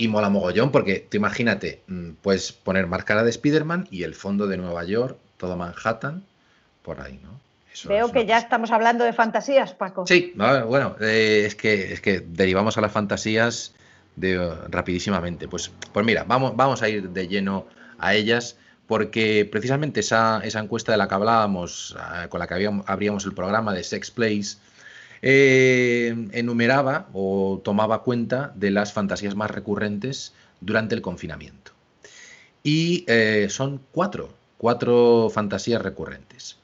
y 0.00 0.06
mola 0.06 0.28
mogollón 0.28 0.70
porque 0.70 1.04
tú 1.10 1.16
imagínate, 1.16 1.82
mm, 1.88 2.10
puedes 2.22 2.52
poner 2.52 2.86
máscara 2.86 3.24
de 3.24 3.30
Spider-Man 3.30 3.88
y 3.90 4.04
el 4.04 4.14
fondo 4.14 4.46
de 4.46 4.56
Nueva 4.56 4.84
York, 4.84 5.18
todo 5.38 5.56
Manhattan, 5.56 6.22
por 6.82 7.00
ahí, 7.00 7.18
¿no? 7.22 7.40
Eso 7.78 7.88
Veo 7.88 8.06
es 8.06 8.12
que 8.12 8.20
una 8.20 8.28
ya 8.28 8.38
estamos 8.38 8.72
hablando 8.72 9.04
de 9.04 9.12
fantasías, 9.12 9.74
Paco. 9.74 10.06
Sí, 10.06 10.32
no, 10.34 10.66
bueno, 10.66 10.96
eh, 11.00 11.44
es, 11.46 11.54
que, 11.54 11.92
es 11.92 12.00
que 12.00 12.20
derivamos 12.20 12.76
a 12.76 12.80
las 12.80 12.90
fantasías 12.90 13.74
de, 14.16 14.52
rapidísimamente. 14.68 15.46
Pues, 15.46 15.70
pues 15.92 16.04
mira, 16.04 16.24
vamos, 16.24 16.56
vamos 16.56 16.82
a 16.82 16.88
ir 16.88 17.10
de 17.10 17.28
lleno 17.28 17.66
a 17.98 18.14
ellas 18.14 18.56
porque 18.88 19.48
precisamente 19.50 20.00
esa, 20.00 20.40
esa 20.42 20.60
encuesta 20.60 20.92
de 20.92 20.98
la 20.98 21.06
que 21.06 21.14
hablábamos, 21.14 21.94
ah, 22.00 22.26
con 22.28 22.40
la 22.40 22.46
que 22.46 22.54
habíamos, 22.54 22.88
abríamos 22.88 23.24
el 23.26 23.34
programa 23.34 23.72
de 23.74 23.84
Sex 23.84 24.10
Place, 24.10 24.56
eh, 25.20 26.28
enumeraba 26.32 27.08
o 27.12 27.60
tomaba 27.62 28.02
cuenta 28.02 28.52
de 28.54 28.70
las 28.70 28.92
fantasías 28.92 29.34
más 29.34 29.50
recurrentes 29.50 30.32
durante 30.60 30.94
el 30.94 31.02
confinamiento. 31.02 31.72
Y 32.62 33.04
eh, 33.08 33.46
son 33.50 33.80
cuatro, 33.92 34.30
cuatro 34.56 35.30
fantasías 35.30 35.82
recurrentes. 35.82 36.57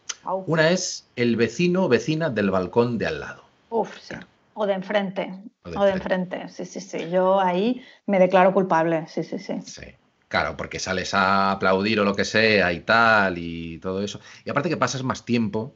Una 0.47 0.71
es 0.71 1.07
el 1.17 1.37
vecino 1.37 1.85
o 1.85 1.89
vecina 1.89 2.31
del 2.31 2.51
balcón 2.51 2.99
de 2.99 3.07
al 3.07 3.21
lado. 3.21 3.45
Uf, 3.71 3.97
sí. 4.01 4.15
O 4.55 4.67
de 4.67 4.75
enfrente. 4.75 5.35
O 5.65 5.71
de 5.71 5.77
O 5.77 5.85
de 5.85 5.93
enfrente. 5.93 6.49
Sí, 6.49 6.65
sí, 6.65 6.81
sí. 6.81 7.11
Yo 7.11 7.41
ahí 7.41 7.83
me 8.07 8.19
declaro 8.19 8.53
culpable. 8.53 9.07
Sí, 9.09 9.25
sí, 9.25 9.39
sí. 9.39 9.55
Sí. 9.65 9.83
Claro, 10.29 10.57
porque 10.57 10.79
sales 10.79 11.15
a 11.15 11.53
aplaudir 11.53 12.01
o 12.01 12.05
lo 12.05 12.15
que 12.15 12.25
sea 12.25 12.73
y 12.73 12.81
tal 12.81 13.39
y 13.39 13.79
todo 13.79 14.03
eso. 14.03 14.21
Y 14.45 14.51
aparte 14.51 14.69
que 14.69 14.77
pasas 14.77 15.03
más 15.03 15.25
tiempo, 15.25 15.75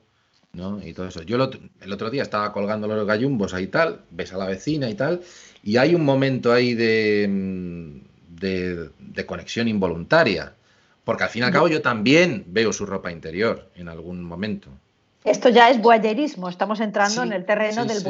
¿no? 0.52 0.84
Y 0.84 0.92
todo 0.94 1.06
eso. 1.06 1.22
Yo 1.22 1.36
el 1.36 1.42
otro, 1.42 1.60
el 1.80 1.92
otro 1.92 2.10
día 2.10 2.22
estaba 2.22 2.52
colgando 2.52 2.88
los 2.88 3.06
gallumbos 3.06 3.54
ahí 3.54 3.68
tal, 3.68 4.02
ves 4.10 4.32
a 4.32 4.38
la 4.38 4.46
vecina 4.46 4.88
y 4.90 4.94
tal, 4.94 5.22
y 5.62 5.76
hay 5.76 5.94
un 5.94 6.04
momento 6.04 6.52
ahí 6.52 6.74
de, 6.74 7.26
mm, 7.28 8.36
de, 8.40 8.90
de 8.98 9.26
conexión 9.26 9.68
involuntaria, 9.68 10.54
Porque 11.08 11.24
al 11.24 11.30
fin 11.30 11.42
y 11.42 11.46
al 11.46 11.52
cabo 11.52 11.68
yo 11.68 11.80
también 11.80 12.44
veo 12.48 12.70
su 12.70 12.84
ropa 12.84 13.10
interior 13.10 13.70
en 13.76 13.88
algún 13.88 14.22
momento. 14.22 14.68
Esto 15.24 15.48
ya 15.48 15.70
es 15.70 15.80
voyerismo, 15.80 16.50
estamos 16.50 16.80
entrando 16.80 17.22
Sí, 17.22 17.28
en 17.28 17.32
el 17.32 17.46
terreno 17.46 17.84
sí, 17.84 17.88
del 17.88 18.02
sí, 18.02 18.08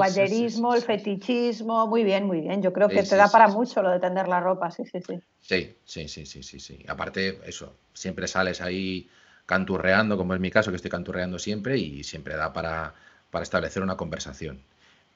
el 0.74 0.82
fetichismo, 0.82 1.86
muy 1.86 2.02
bien, 2.02 2.26
muy 2.26 2.40
bien. 2.40 2.60
Yo 2.60 2.72
creo 2.72 2.88
que 2.88 3.04
te 3.04 3.14
da 3.14 3.30
para 3.30 3.46
mucho 3.46 3.82
lo 3.82 3.90
de 3.90 4.00
tender 4.00 4.26
la 4.26 4.40
ropa, 4.40 4.72
sí, 4.72 4.82
sí, 4.90 4.98
sí. 5.06 5.20
Sí, 5.40 5.76
sí, 5.84 6.08
sí, 6.08 6.26
sí, 6.26 6.42
sí, 6.42 6.58
sí. 6.58 6.84
Aparte, 6.88 7.38
eso, 7.46 7.72
siempre 7.92 8.26
sales 8.26 8.60
ahí 8.60 9.08
canturreando, 9.46 10.16
como 10.16 10.34
es 10.34 10.40
mi 10.40 10.50
caso, 10.50 10.72
que 10.72 10.76
estoy 10.76 10.90
canturreando 10.90 11.38
siempre 11.38 11.78
y 11.78 12.02
siempre 12.02 12.34
da 12.34 12.52
para, 12.52 12.94
para 13.30 13.44
establecer 13.44 13.84
una 13.84 13.96
conversación. 13.96 14.60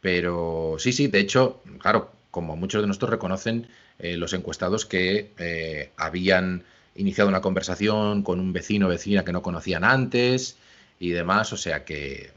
Pero 0.00 0.76
sí, 0.78 0.92
sí, 0.92 1.08
de 1.08 1.18
hecho, 1.18 1.60
claro, 1.80 2.12
como 2.30 2.54
muchos 2.54 2.80
de 2.80 2.86
nosotros 2.86 3.10
reconocen 3.10 3.66
eh, 3.98 4.16
los 4.16 4.34
encuestados 4.34 4.86
que 4.86 5.32
eh, 5.36 5.90
habían 5.96 6.62
iniciado 6.96 7.28
una 7.28 7.40
conversación 7.40 8.22
con 8.22 8.40
un 8.40 8.52
vecino 8.52 8.87
o 8.87 8.88
vecina 8.90 9.24
que 9.24 9.33
no 9.33 9.42
conocían 9.42 9.85
antes 9.85 10.57
y 11.00 11.11
demás, 11.11 11.52
o 11.52 11.57
sea 11.57 11.85
que 11.85 12.26
eh, 12.26 12.33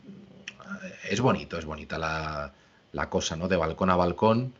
es 1.09 1.21
bonito, 1.21 1.57
es 1.57 1.65
bonita 1.65 1.97
la, 1.97 2.53
la 2.93 3.09
cosa, 3.09 3.35
¿no? 3.35 3.47
De 3.47 3.57
balcón 3.57 3.89
a 3.89 3.95
balcón. 3.95 4.53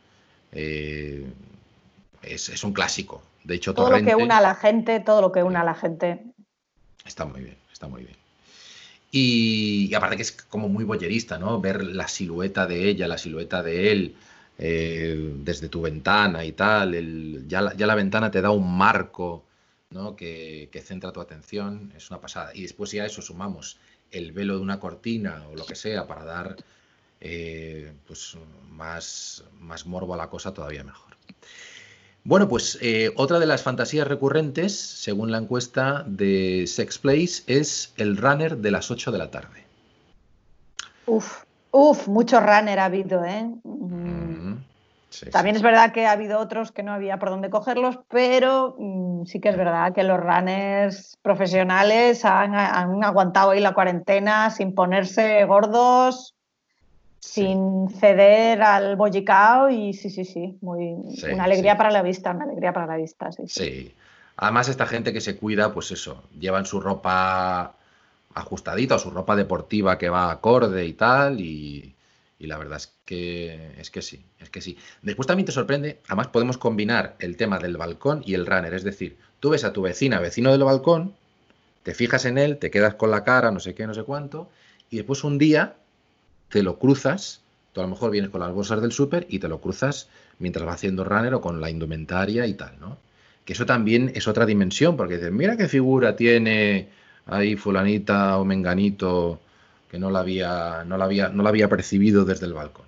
eh, 0.52 1.26
es, 2.22 2.48
es 2.48 2.64
un 2.64 2.72
clásico. 2.72 3.22
De 3.44 3.54
hecho, 3.54 3.74
Todo 3.74 3.90
lo 3.90 4.02
que 4.02 4.14
una 4.16 4.38
a 4.38 4.40
la 4.40 4.54
gente, 4.56 4.98
todo 5.00 5.20
lo 5.20 5.30
que 5.32 5.42
una 5.44 5.60
a 5.60 5.64
la 5.64 5.74
gente. 5.74 6.32
Está 7.04 7.24
muy 7.24 7.40
bien, 7.42 7.56
está 7.72 7.86
muy 7.88 8.02
bien. 8.02 8.16
Y, 9.12 9.88
y 9.90 9.94
aparte 9.94 10.16
que 10.16 10.22
es 10.22 10.32
como 10.32 10.68
muy 10.68 10.84
boyerista, 10.84 11.38
¿no? 11.38 11.60
Ver 11.60 11.84
la 11.84 12.08
silueta 12.08 12.66
de 12.66 12.88
ella, 12.88 13.08
la 13.08 13.18
silueta 13.18 13.62
de 13.62 13.92
él 13.92 14.16
eh, 14.58 15.32
desde 15.44 15.68
tu 15.68 15.82
ventana 15.82 16.44
y 16.44 16.52
tal. 16.52 16.94
el- 16.94 17.44
ya, 17.48 17.62
la, 17.62 17.74
ya 17.74 17.86
la 17.86 17.94
ventana 17.94 18.30
te 18.30 18.42
da 18.42 18.50
un 18.50 18.76
marco, 18.76 19.44
¿no? 19.90 20.16
Que, 20.16 20.68
que 20.72 20.80
centra 20.80 21.12
tu 21.12 21.20
atención. 21.20 21.92
Es 21.96 22.10
una 22.10 22.20
pasada. 22.20 22.52
Y 22.54 22.62
después 22.62 22.90
ya 22.92 23.04
a 23.04 23.06
eso 23.06 23.22
sumamos 23.22 23.78
el 24.10 24.32
velo 24.32 24.56
de 24.56 24.62
una 24.62 24.80
cortina 24.80 25.44
o 25.50 25.56
lo 25.56 25.66
que 25.66 25.74
sea 25.74 26.06
para 26.06 26.24
dar 26.24 26.56
eh, 27.20 27.92
pues 28.06 28.36
más, 28.70 29.44
más 29.58 29.86
morbo 29.86 30.14
a 30.14 30.16
la 30.16 30.28
cosa 30.28 30.52
todavía 30.52 30.84
mejor. 30.84 31.16
Bueno, 32.24 32.48
pues 32.48 32.78
eh, 32.82 33.12
otra 33.16 33.38
de 33.38 33.46
las 33.46 33.62
fantasías 33.62 34.06
recurrentes, 34.06 34.76
según 34.76 35.30
la 35.30 35.38
encuesta 35.38 36.04
de 36.06 36.64
Sex 36.66 36.98
Place, 36.98 37.42
es 37.46 37.94
el 37.96 38.16
runner 38.16 38.56
de 38.58 38.70
las 38.72 38.90
8 38.90 39.12
de 39.12 39.18
la 39.18 39.30
tarde. 39.30 39.64
Uf, 41.06 41.44
uf, 41.70 42.08
mucho 42.08 42.40
runner 42.40 42.80
ha 42.80 42.86
habido, 42.86 43.24
¿eh? 43.24 43.48
Mm, 43.62 44.54
sí, 45.08 45.30
También 45.30 45.54
sí, 45.54 45.58
es 45.58 45.62
verdad 45.62 45.92
que 45.92 46.06
ha 46.06 46.12
habido 46.12 46.40
otros 46.40 46.72
que 46.72 46.82
no 46.82 46.92
había 46.92 47.20
por 47.20 47.30
dónde 47.30 47.48
cogerlos, 47.48 48.00
pero 48.08 48.74
mm, 48.76 49.05
sí 49.26 49.40
que 49.40 49.50
es 49.50 49.56
verdad 49.56 49.92
que 49.92 50.02
los 50.02 50.18
runners 50.18 51.18
profesionales 51.22 52.24
han, 52.24 52.54
han 52.54 53.04
aguantado 53.04 53.50
ahí 53.50 53.60
la 53.60 53.74
cuarentena 53.74 54.50
sin 54.50 54.74
ponerse 54.74 55.44
gordos, 55.44 56.34
sin 57.20 57.88
ceder 57.90 58.62
al 58.62 58.96
bollicao 58.96 59.68
y 59.68 59.92
sí, 59.92 60.10
sí, 60.10 60.24
sí, 60.24 60.56
muy, 60.60 60.96
Sí, 61.16 61.26
una 61.32 61.44
alegría 61.44 61.72
sí. 61.72 61.78
para 61.78 61.90
la 61.90 62.02
vista, 62.02 62.30
una 62.30 62.44
alegría 62.44 62.72
para 62.72 62.86
la 62.86 62.96
vista, 62.96 63.32
sí, 63.32 63.42
sí. 63.46 63.64
Sí. 63.64 63.94
Además, 64.36 64.68
esta 64.68 64.86
gente 64.86 65.12
que 65.12 65.20
se 65.20 65.36
cuida, 65.36 65.72
pues 65.72 65.90
eso, 65.90 66.22
llevan 66.38 66.66
su 66.66 66.80
ropa 66.80 67.74
ajustadita 68.34 68.96
o 68.96 68.98
su 68.98 69.10
ropa 69.10 69.34
deportiva 69.34 69.96
que 69.96 70.10
va 70.10 70.30
acorde 70.30 70.84
y 70.84 70.92
tal, 70.92 71.40
y, 71.40 71.95
y 72.38 72.46
la 72.46 72.58
verdad 72.58 72.76
es 72.76 72.94
que, 73.04 73.72
es 73.78 73.90
que 73.90 74.02
sí, 74.02 74.24
es 74.38 74.50
que 74.50 74.60
sí. 74.60 74.76
Después 75.02 75.26
también 75.26 75.46
te 75.46 75.52
sorprende, 75.52 76.00
además 76.06 76.28
podemos 76.28 76.58
combinar 76.58 77.16
el 77.18 77.36
tema 77.36 77.58
del 77.58 77.76
balcón 77.76 78.22
y 78.26 78.34
el 78.34 78.46
runner, 78.46 78.74
es 78.74 78.84
decir, 78.84 79.16
tú 79.40 79.50
ves 79.50 79.64
a 79.64 79.72
tu 79.72 79.82
vecina, 79.82 80.20
vecino 80.20 80.52
del 80.52 80.64
balcón, 80.64 81.14
te 81.82 81.94
fijas 81.94 82.24
en 82.24 82.36
él, 82.36 82.58
te 82.58 82.70
quedas 82.70 82.94
con 82.94 83.10
la 83.10 83.24
cara, 83.24 83.50
no 83.50 83.60
sé 83.60 83.74
qué, 83.74 83.86
no 83.86 83.94
sé 83.94 84.02
cuánto, 84.02 84.50
y 84.90 84.96
después 84.96 85.24
un 85.24 85.38
día 85.38 85.76
te 86.48 86.62
lo 86.62 86.78
cruzas, 86.78 87.40
tú 87.72 87.80
a 87.80 87.84
lo 87.84 87.90
mejor 87.90 88.10
vienes 88.10 88.30
con 88.30 88.40
las 88.40 88.52
bolsas 88.52 88.82
del 88.82 88.92
súper 88.92 89.26
y 89.30 89.38
te 89.38 89.48
lo 89.48 89.60
cruzas 89.60 90.08
mientras 90.38 90.66
va 90.66 90.72
haciendo 90.72 91.04
runner 91.04 91.34
o 91.34 91.40
con 91.40 91.60
la 91.60 91.70
indumentaria 91.70 92.46
y 92.46 92.54
tal, 92.54 92.78
¿no? 92.80 92.98
Que 93.44 93.52
eso 93.52 93.64
también 93.64 94.12
es 94.14 94.28
otra 94.28 94.44
dimensión, 94.44 94.96
porque 94.96 95.16
dices, 95.16 95.32
mira 95.32 95.56
qué 95.56 95.68
figura 95.68 96.16
tiene 96.16 96.88
ahí 97.26 97.56
fulanita 97.56 98.38
o 98.38 98.44
menganito 98.44 99.40
que 99.90 99.98
no 99.98 100.10
la 100.10 100.20
había, 100.20 100.84
no 100.84 100.96
la 100.96 101.04
había, 101.04 101.28
no 101.28 101.42
la 101.42 101.50
había 101.50 101.68
percibido 101.68 102.24
desde 102.24 102.46
el 102.46 102.54
balcón. 102.54 102.86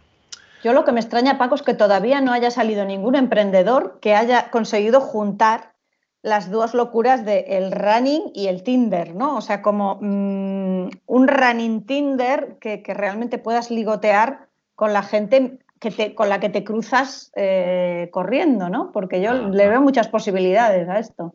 Yo 0.64 0.72
lo 0.72 0.84
que 0.84 0.92
me 0.92 1.00
extraña, 1.00 1.38
Paco, 1.38 1.54
es 1.54 1.62
que 1.62 1.74
todavía 1.74 2.20
no 2.20 2.32
haya 2.32 2.50
salido 2.50 2.84
ningún 2.84 3.14
emprendedor 3.14 3.98
que 4.00 4.14
haya 4.14 4.50
conseguido 4.50 5.00
juntar 5.00 5.72
las 6.22 6.50
dos 6.50 6.74
locuras 6.74 7.24
de 7.24 7.40
el 7.48 7.70
running 7.70 8.32
y 8.34 8.48
el 8.48 8.64
Tinder, 8.64 9.14
¿no? 9.14 9.36
O 9.36 9.40
sea, 9.40 9.62
como 9.62 9.98
mm, 10.00 10.90
un 11.06 11.28
running 11.28 11.86
Tinder 11.86 12.56
que, 12.60 12.82
que 12.82 12.92
realmente 12.92 13.38
puedas 13.38 13.70
ligotear 13.70 14.48
con 14.74 14.92
la 14.92 15.02
gente 15.02 15.58
que 15.80 15.90
te, 15.90 16.14
con 16.14 16.28
la 16.28 16.40
que 16.40 16.48
te 16.48 16.64
cruzas 16.64 17.30
eh, 17.36 18.08
corriendo, 18.12 18.68
¿no? 18.68 18.90
Porque 18.92 19.20
yo 19.20 19.32
le 19.32 19.68
veo 19.68 19.80
muchas 19.80 20.08
posibilidades 20.08 20.88
a 20.88 20.98
esto. 20.98 21.34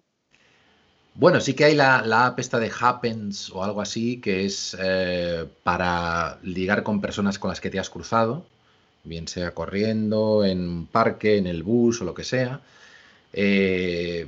Bueno, 1.15 1.39
sí 1.39 1.53
que 1.53 1.65
hay 1.65 1.75
la, 1.75 2.01
la 2.01 2.25
app 2.27 2.39
esta 2.39 2.59
de 2.59 2.71
Happens 2.79 3.51
o 3.51 3.63
algo 3.63 3.81
así, 3.81 4.19
que 4.19 4.45
es 4.45 4.75
eh, 4.79 5.45
para 5.63 6.39
ligar 6.41 6.83
con 6.83 7.01
personas 7.01 7.37
con 7.37 7.49
las 7.49 7.61
que 7.61 7.69
te 7.69 7.79
has 7.79 7.89
cruzado, 7.89 8.45
bien 9.03 9.27
sea 9.27 9.51
corriendo, 9.51 10.43
en 10.43 10.67
un 10.67 10.85
parque, 10.87 11.37
en 11.37 11.47
el 11.47 11.61
bus 11.63 12.01
o 12.01 12.05
lo 12.05 12.13
que 12.15 12.23
sea. 12.23 12.61
Eh, 13.31 14.27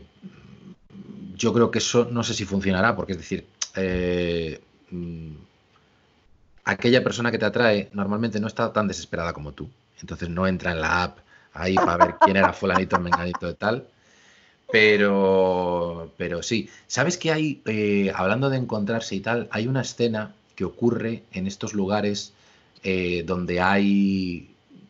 yo 1.36 1.54
creo 1.54 1.72
que 1.72 1.80
eso 1.80 2.08
no 2.12 2.24
sé 2.24 2.34
si 2.34 2.46
funcionará, 2.46 2.96
porque 2.96 3.14
es 3.14 3.18
decir, 3.18 3.46
eh, 3.76 4.62
mm, 4.92 5.32
aquella 6.66 7.04
persona 7.04 7.32
que 7.32 7.40
te 7.40 7.46
atrae 7.46 7.90
normalmente 7.94 8.40
no 8.40 8.48
está 8.48 8.72
tan 8.72 8.88
desesperada 8.88 9.34
como 9.34 9.54
tú. 9.54 9.70
Entonces 10.02 10.30
no 10.30 10.48
entra 10.48 10.72
en 10.72 10.82
la 10.82 11.04
app 11.04 11.20
ahí 11.54 11.76
para 11.76 11.98
ver 11.98 12.16
quién 12.24 12.38
era 12.38 12.54
fulanito, 12.54 13.00
menganito 13.00 13.48
de 13.48 13.54
tal. 13.56 13.88
Pero, 14.76 16.12
pero 16.18 16.44
sí. 16.44 16.70
¿Sabes 16.88 17.18
que 17.18 17.32
hay, 17.32 17.62
eh, 17.66 18.12
hablando 18.14 18.50
de 18.50 18.58
encontrarse 18.58 19.16
y 19.16 19.22
tal, 19.22 19.48
hay 19.52 19.68
una 19.68 19.80
escena 19.80 20.34
que 20.54 20.66
ocurre 20.66 21.24
en 21.32 21.48
estos 21.48 21.74
lugares 21.74 22.34
eh, 22.84 23.24
donde 23.26 23.62
hay, 23.62 24.50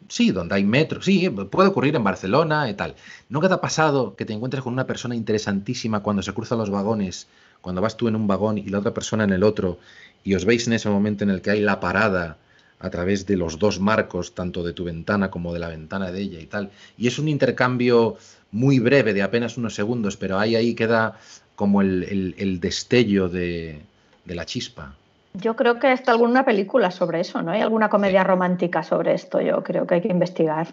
sí, 0.10 0.32
donde 0.32 0.56
hay 0.56 0.64
metro, 0.64 1.04
sí, 1.04 1.30
puede 1.30 1.70
ocurrir 1.70 1.96
en 1.96 2.04
Barcelona 2.04 2.68
y 2.68 2.74
tal. 2.74 2.96
¿Nunca 3.30 3.48
te 3.48 3.54
ha 3.54 3.62
pasado 3.62 4.16
que 4.16 4.26
te 4.26 4.34
encuentres 4.34 4.64
con 4.64 4.74
una 4.74 4.88
persona 4.88 5.16
interesantísima 5.16 6.00
cuando 6.00 6.24
se 6.24 6.34
cruzan 6.34 6.58
los 6.58 6.72
vagones, 6.72 7.28
cuando 7.62 7.80
vas 7.80 7.96
tú 7.96 8.08
en 8.08 8.16
un 8.16 8.26
vagón 8.26 8.58
y 8.58 8.64
la 8.64 8.80
otra 8.80 8.96
persona 8.96 9.24
en 9.24 9.34
el 9.34 9.44
otro, 9.44 9.78
y 10.24 10.34
os 10.34 10.46
veis 10.46 10.66
en 10.66 10.74
ese 10.74 10.90
momento 10.90 11.24
en 11.24 11.30
el 11.30 11.44
que 11.44 11.52
hay 11.52 11.62
la 11.62 11.80
parada 11.80 12.38
a 12.86 12.90
través 12.90 13.26
de 13.26 13.36
los 13.38 13.60
dos 13.60 13.80
marcos, 13.80 14.34
tanto 14.36 14.64
de 14.64 14.74
tu 14.74 14.84
ventana 14.86 15.30
como 15.32 15.54
de 15.54 15.60
la 15.60 15.70
ventana 15.70 16.12
de 16.12 16.22
ella 16.22 16.40
y 16.40 16.46
tal? 16.46 16.70
Y 16.98 17.08
es 17.08 17.20
un 17.20 17.28
intercambio 17.28 18.18
muy 18.52 18.80
breve, 18.80 19.14
de 19.14 19.22
apenas 19.24 19.58
unos 19.58 19.76
segundos, 19.76 20.16
pero 20.18 20.40
ahí, 20.40 20.56
ahí 20.56 20.76
queda 20.76 21.18
como 21.56 21.82
el, 21.82 22.04
el- 22.04 22.36
el 22.38 22.60
destello 22.60 23.28
de, 23.30 23.82
de 24.26 24.36
la 24.36 24.46
chispa. 24.46 24.96
Yo 25.34 25.56
creo 25.56 25.80
que 25.80 25.92
está 25.92 26.12
alguna 26.12 26.46
película 26.46 26.92
sobre 26.92 27.20
eso, 27.20 27.42
¿no? 27.42 27.52
Hay 27.52 27.62
alguna 27.62 27.90
comedia 27.90 28.24
romántica 28.24 28.84
sobre 28.84 29.14
esto, 29.14 29.42
yo 29.42 29.64
creo 29.64 29.86
que 29.86 29.96
hay 29.96 30.02
que 30.02 30.08
investigar. 30.08 30.68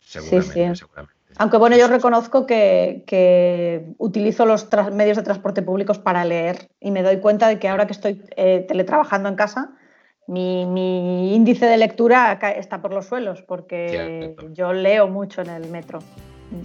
Seguramente, 0.00 0.74
sí. 0.74 0.80
seguramente. 0.80 1.16
Aunque 1.38 1.56
bueno, 1.56 1.76
yo 1.76 1.88
reconozco 1.88 2.44
que, 2.46 3.02
que 3.06 3.94
utilizo 3.98 4.46
los 4.46 4.68
medios 4.92 5.16
de 5.16 5.22
transporte 5.22 5.62
públicos 5.62 5.98
para 5.98 6.24
leer 6.24 6.68
y 6.80 6.90
me 6.90 7.02
doy 7.02 7.18
cuenta 7.18 7.48
de 7.48 7.58
que 7.58 7.68
ahora 7.68 7.86
que 7.86 7.92
estoy 7.92 8.22
eh, 8.36 8.64
teletrabajando 8.68 9.28
en 9.28 9.36
casa, 9.36 9.70
mi, 10.30 10.64
mi 10.64 11.34
índice 11.34 11.66
de 11.66 11.76
lectura 11.76 12.38
está 12.56 12.80
por 12.80 12.92
los 12.94 13.06
suelos 13.06 13.42
porque 13.42 13.88
Cierto. 13.90 14.52
yo 14.52 14.72
leo 14.72 15.08
mucho 15.08 15.42
en 15.42 15.50
el 15.50 15.68
metro. 15.68 15.98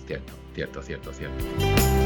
Cierto, 0.05 0.33
cierto, 0.53 0.81
cierto, 0.83 1.11
cierto. 1.11 2.04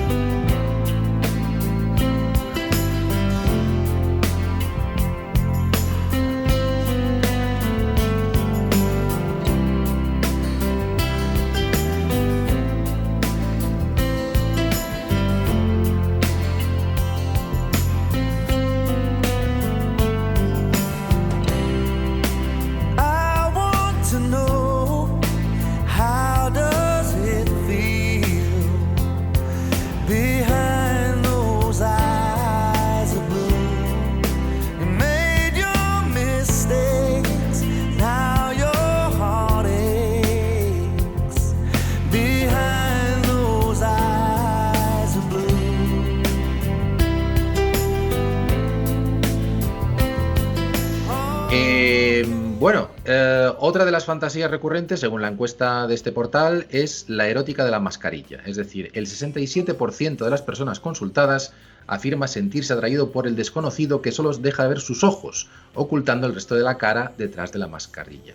Fantasías 54.20 54.52
recurrentes, 54.52 55.00
según 55.00 55.22
la 55.22 55.30
encuesta 55.30 55.88
de 55.88 55.96
este 55.96 56.12
portal, 56.12 56.68
es 56.72 57.06
la 57.08 57.30
erótica 57.30 57.64
de 57.64 57.72
la 57.72 57.80
mascarilla. 57.80 58.42
Es 58.46 58.58
decir, 58.58 58.92
el 58.94 59.06
67% 59.06 60.18
de 60.18 60.30
las 60.30 60.42
personas 60.42 60.82
consultadas 60.82 61.54
afirma 61.88 62.28
sentirse 62.28 62.74
atraído 62.74 63.14
por 63.14 63.28
el 63.28 63.38
desconocido 63.38 64.02
que 64.02 64.12
solo 64.12 64.34
deja 64.34 64.68
ver 64.68 64.82
sus 64.82 65.06
ojos, 65.06 65.48
ocultando 65.74 66.28
el 66.28 66.36
resto 66.36 66.56
de 66.56 66.64
la 66.64 66.78
cara 66.78 67.14
detrás 67.18 67.54
de 67.54 67.60
la 67.60 67.68
mascarilla. 67.68 68.34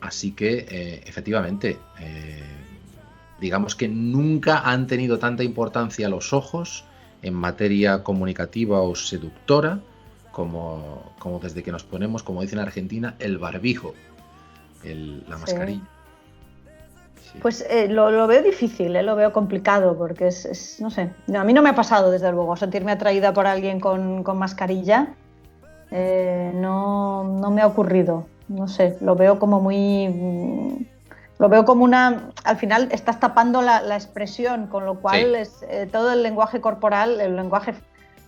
Así 0.00 0.30
que, 0.30 0.64
eh, 0.70 1.02
efectivamente, 1.06 1.80
eh, 1.98 2.44
digamos 3.40 3.74
que 3.74 3.88
nunca 3.88 4.60
han 4.60 4.86
tenido 4.86 5.18
tanta 5.18 5.42
importancia 5.42 6.08
los 6.08 6.32
ojos 6.32 6.84
en 7.22 7.34
materia 7.34 8.04
comunicativa 8.04 8.80
o 8.80 8.94
seductora 8.94 9.80
como, 10.30 11.14
como 11.18 11.40
desde 11.40 11.64
que 11.64 11.72
nos 11.72 11.82
ponemos, 11.82 12.22
como 12.22 12.42
dicen 12.42 12.60
en 12.60 12.66
Argentina, 12.66 13.16
el 13.18 13.38
barbijo, 13.38 13.94
el- 14.84 15.24
la 15.28 15.38
mascarilla. 15.38 15.82
Sí. 17.20 17.38
Pues 17.40 17.64
eh, 17.70 17.88
lo, 17.88 18.10
lo 18.10 18.26
veo 18.26 18.42
difícil, 18.42 18.94
eh, 18.96 19.02
lo 19.02 19.16
veo 19.16 19.32
complicado, 19.32 19.96
porque 19.96 20.26
es, 20.28 20.44
es- 20.44 20.80
no 20.80 20.90
sé, 20.90 21.10
no, 21.26 21.40
a 21.40 21.44
mí 21.44 21.52
no 21.52 21.62
me 21.62 21.70
ha 21.70 21.74
pasado 21.74 22.10
desde 22.10 22.30
luego 22.32 22.56
sentirme 22.56 22.92
atraída 22.92 23.32
por 23.32 23.46
alguien 23.46 23.80
con, 23.80 24.22
con 24.22 24.38
mascarilla, 24.38 25.14
eh, 25.90 26.50
no, 26.54 27.24
no 27.24 27.50
me 27.50 27.62
ha 27.62 27.66
ocurrido, 27.66 28.26
no 28.48 28.68
sé, 28.68 28.96
lo 29.00 29.14
veo 29.14 29.38
como 29.38 29.60
muy... 29.60 30.08
mm, 30.08 30.84
Lo 31.38 31.48
veo 31.48 31.64
como 31.64 31.82
una... 31.84 32.30
Al 32.44 32.56
final 32.56 32.88
estás 32.92 33.18
tapando 33.18 33.62
la, 33.62 33.82
la 33.82 33.96
expresión, 33.96 34.68
con 34.68 34.84
lo 34.86 35.00
cual 35.00 35.20
Sí. 35.20 35.34
es, 35.40 35.64
eh, 35.68 35.88
todo 35.90 36.12
el 36.12 36.22
lenguaje 36.22 36.60
corporal, 36.60 37.20
el 37.20 37.34
lenguaje 37.34 37.74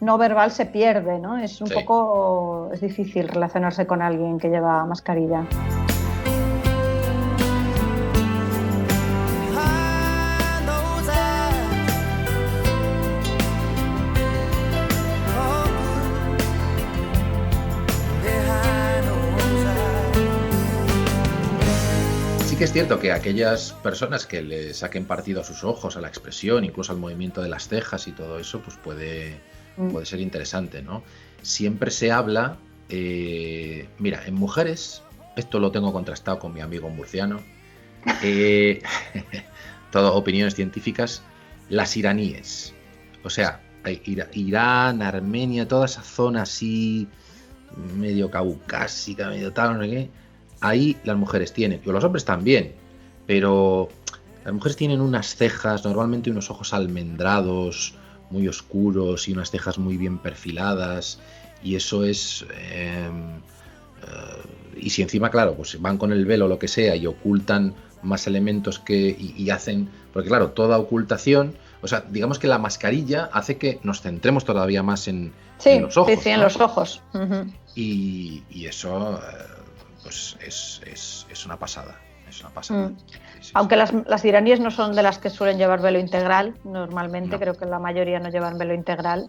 no 0.00 0.18
verbal 0.18 0.50
se 0.50 0.66
pierde, 0.66 1.18
¿no? 1.20 1.36
Es 1.38 1.60
un 1.60 1.68
Sí. 1.68 1.74
poco... 1.74 2.70
es 2.72 2.80
difícil 2.80 3.28
relacionarse 3.28 3.86
con 3.86 4.02
alguien 4.02 4.38
que 4.38 4.48
lleva 4.48 4.84
mascarilla. 4.86 5.44
Cierto 22.74 22.98
que 22.98 23.12
aquellas 23.12 23.72
personas 23.72 24.26
que 24.26 24.42
le 24.42 24.74
saquen 24.74 25.04
partido 25.04 25.42
a 25.42 25.44
sus 25.44 25.62
ojos, 25.62 25.96
a 25.96 26.00
la 26.00 26.08
expresión, 26.08 26.64
incluso 26.64 26.90
al 26.90 26.98
movimiento 26.98 27.40
de 27.40 27.48
las 27.48 27.68
cejas 27.68 28.08
y 28.08 28.10
todo 28.10 28.40
eso, 28.40 28.60
pues 28.62 28.76
puede, 28.76 29.38
Mm. 29.76 29.90
puede 29.90 30.06
ser 30.06 30.18
interesante, 30.20 30.82
¿no? 30.82 31.04
Siempre 31.40 31.92
se 31.92 32.10
habla, 32.10 32.56
eh, 32.88 33.86
mira, 33.98 34.26
en 34.26 34.34
mujeres, 34.34 35.02
esto 35.36 35.60
lo 35.60 35.70
tengo 35.70 35.92
contrastado 35.92 36.40
con 36.40 36.52
mi 36.52 36.62
amigo 36.62 36.90
murciano, 36.90 37.40
eh, 38.24 38.82
todo 39.92 40.14
opiniones 40.14 40.56
científicas, 40.56 41.22
las 41.68 41.96
iraníes, 41.96 42.74
o 43.22 43.30
sea, 43.30 43.60
Irán, 44.32 45.00
Armenia, 45.00 45.68
toda 45.68 45.86
esa 45.86 46.02
zona 46.02 46.42
así 46.42 47.06
medio 47.96 48.32
caucásica, 48.32 49.28
medio 49.28 49.52
tal, 49.52 49.76
no 49.76 49.84
sé 49.84 49.90
qué, 49.90 50.10
ahí 50.66 50.96
las 51.04 51.16
mujeres 51.16 51.52
tienen, 51.52 51.80
y 51.84 51.90
los 51.90 52.04
hombres 52.04 52.24
también, 52.24 52.72
pero 53.26 53.88
las 54.44 54.52
mujeres 54.54 54.76
tienen 54.76 55.00
unas 55.00 55.36
cejas, 55.36 55.84
normalmente 55.84 56.30
unos 56.30 56.50
ojos 56.50 56.72
almendrados, 56.74 57.94
muy 58.30 58.48
oscuros 58.48 59.28
y 59.28 59.32
unas 59.32 59.50
cejas 59.50 59.78
muy 59.78 59.96
bien 59.96 60.18
perfiladas, 60.18 61.18
y 61.62 61.76
eso 61.76 62.04
es... 62.04 62.44
eh, 62.70 63.08
eh, 64.02 64.48
y 64.80 64.90
si 64.90 65.02
encima, 65.02 65.30
claro, 65.30 65.54
pues 65.54 65.80
van 65.80 65.98
con 65.98 66.12
el 66.12 66.26
velo 66.26 66.46
o 66.46 66.48
lo 66.48 66.58
que 66.58 66.66
sea 66.68 66.96
y 66.96 67.06
ocultan 67.06 67.74
más 68.02 68.26
elementos 68.26 68.78
que 68.80 69.16
y, 69.18 69.34
y 69.36 69.50
hacen, 69.50 69.88
porque 70.12 70.28
claro, 70.28 70.50
toda 70.50 70.78
ocultación, 70.78 71.54
o 71.80 71.86
sea, 71.88 72.04
digamos 72.10 72.38
que 72.38 72.48
la 72.48 72.58
mascarilla 72.58 73.30
hace 73.32 73.56
que 73.56 73.78
nos 73.82 74.00
centremos 74.02 74.44
todavía 74.44 74.82
más 74.82 75.06
en, 75.08 75.32
Sí, 75.58 75.70
en 75.70 75.82
los 75.82 75.96
ojos. 75.96 76.12
sí, 76.12 76.20
sí, 76.22 76.30
en 76.30 76.38
¿no? 76.38 76.42
los 76.44 76.60
ojos. 76.60 77.00
Y 77.76 78.42
eso, 78.66 79.14
eh, 79.18 79.20
pues 80.04 80.36
es, 80.46 80.80
es- 80.86 81.26
es 81.30 81.44
una 81.46 81.56
pasada. 81.58 81.96
Es 82.28 82.40
una 82.40 82.50
pasada. 82.50 82.88
Mm. 82.90 82.96
Sí, 82.98 83.18
sí, 83.40 83.50
Aunque 83.54 83.74
sí. 83.74 83.78
las, 83.80 83.92
las 84.06 84.24
iraníes 84.24 84.60
no 84.60 84.70
son 84.70 84.94
de 84.94 85.02
las 85.02 85.18
que 85.18 85.30
suelen 85.30 85.58
llevar 85.58 85.80
velo 85.82 85.98
integral, 85.98 86.54
normalmente 86.64 87.32
No. 87.36 87.40
creo 87.40 87.54
que 87.54 87.66
la 87.66 87.78
mayoría 87.80 88.20
no 88.20 88.28
llevan 88.30 88.56
velo 88.58 88.72
integral. 88.74 89.28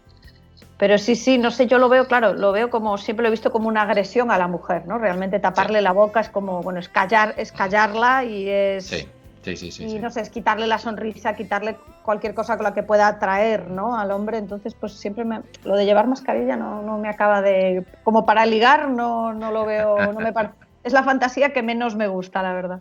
Pero 0.77 0.97
sí, 0.97 1.15
sí, 1.15 1.37
no 1.37 1.51
sé, 1.51 1.67
yo 1.67 1.77
lo 1.77 1.87
veo, 1.89 2.05
claro, 2.07 2.33
lo 2.33 2.51
veo 2.51 2.69
como, 2.69 2.97
siempre 2.97 3.23
lo 3.23 3.29
he 3.29 3.31
visto 3.31 3.51
como 3.51 3.67
una 3.69 3.83
agresión 3.83 4.29
a 4.29 4.37
la 4.37 4.47
mujer, 4.47 4.85
¿no? 4.87 4.97
Realmente 4.97 5.39
taparle 5.39 5.81
la 5.81 5.93
boca 5.93 6.19
es 6.19 6.29
como, 6.29 6.61
bueno, 6.61 6.79
es, 6.79 6.89
callar, 6.89 7.33
es 7.37 7.51
callarla 7.53 8.25
y 8.25 8.49
es... 8.49 8.85
Sí, 8.85 9.07
sí, 9.41 9.55
sí, 9.55 9.71
sí. 9.71 9.85
y 9.85 9.99
no 9.99 10.09
sé, 10.11 10.21
es 10.21 10.29
quitarle 10.29 10.67
la 10.67 10.77
sonrisa, 10.77 11.33
quitarle 11.33 11.77
cualquier 12.03 12.33
cosa 12.33 12.57
con 12.57 12.65
la 12.65 12.73
que 12.73 12.83
pueda 12.83 13.07
atraer 13.07 13.69
¿no? 13.69 13.97
al 13.97 14.11
hombre. 14.11 14.37
Entonces, 14.37 14.73
pues 14.73 14.99
siempre 14.99 15.23
me, 15.23 15.41
lo 15.63 15.75
de 15.77 15.85
llevar 15.85 16.07
mascarilla 16.07 16.57
no, 16.57 16.81
no 16.81 16.97
me 16.97 17.07
acaba 17.09 17.41
de. 17.41 17.85
Como 18.03 18.25
para 18.25 18.45
ligar, 18.45 18.89
no, 18.89 19.33
no 19.33 19.51
lo 19.51 19.65
veo. 19.65 20.11
No 20.11 20.19
me 20.19 20.33
par- 20.33 20.55
es 20.85 20.93
la 20.93 21.03
fantasía 21.03 21.51
que 21.51 21.63
menos 21.63 21.95
me 21.95 22.07
gusta, 22.07 22.43
la 22.43 22.53
verdad. 22.53 22.79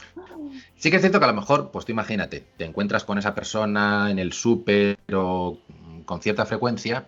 Sí 0.77 0.91
que 0.91 0.97
es 0.97 1.03
cierto 1.03 1.19
que 1.19 1.25
a 1.25 1.29
lo 1.29 1.35
mejor, 1.35 1.71
pues 1.71 1.87
tú 1.87 1.93
imagínate, 1.93 2.45
te 2.59 2.67
encuentras 2.67 3.03
con 3.03 3.17
esa 3.17 3.35
persona 3.35 4.11
en 4.11 4.19
el 4.19 4.35
súper 4.35 4.99
o 5.13 5.59
con 6.05 6.21
cierta 6.21 6.45
frecuencia 6.45 7.07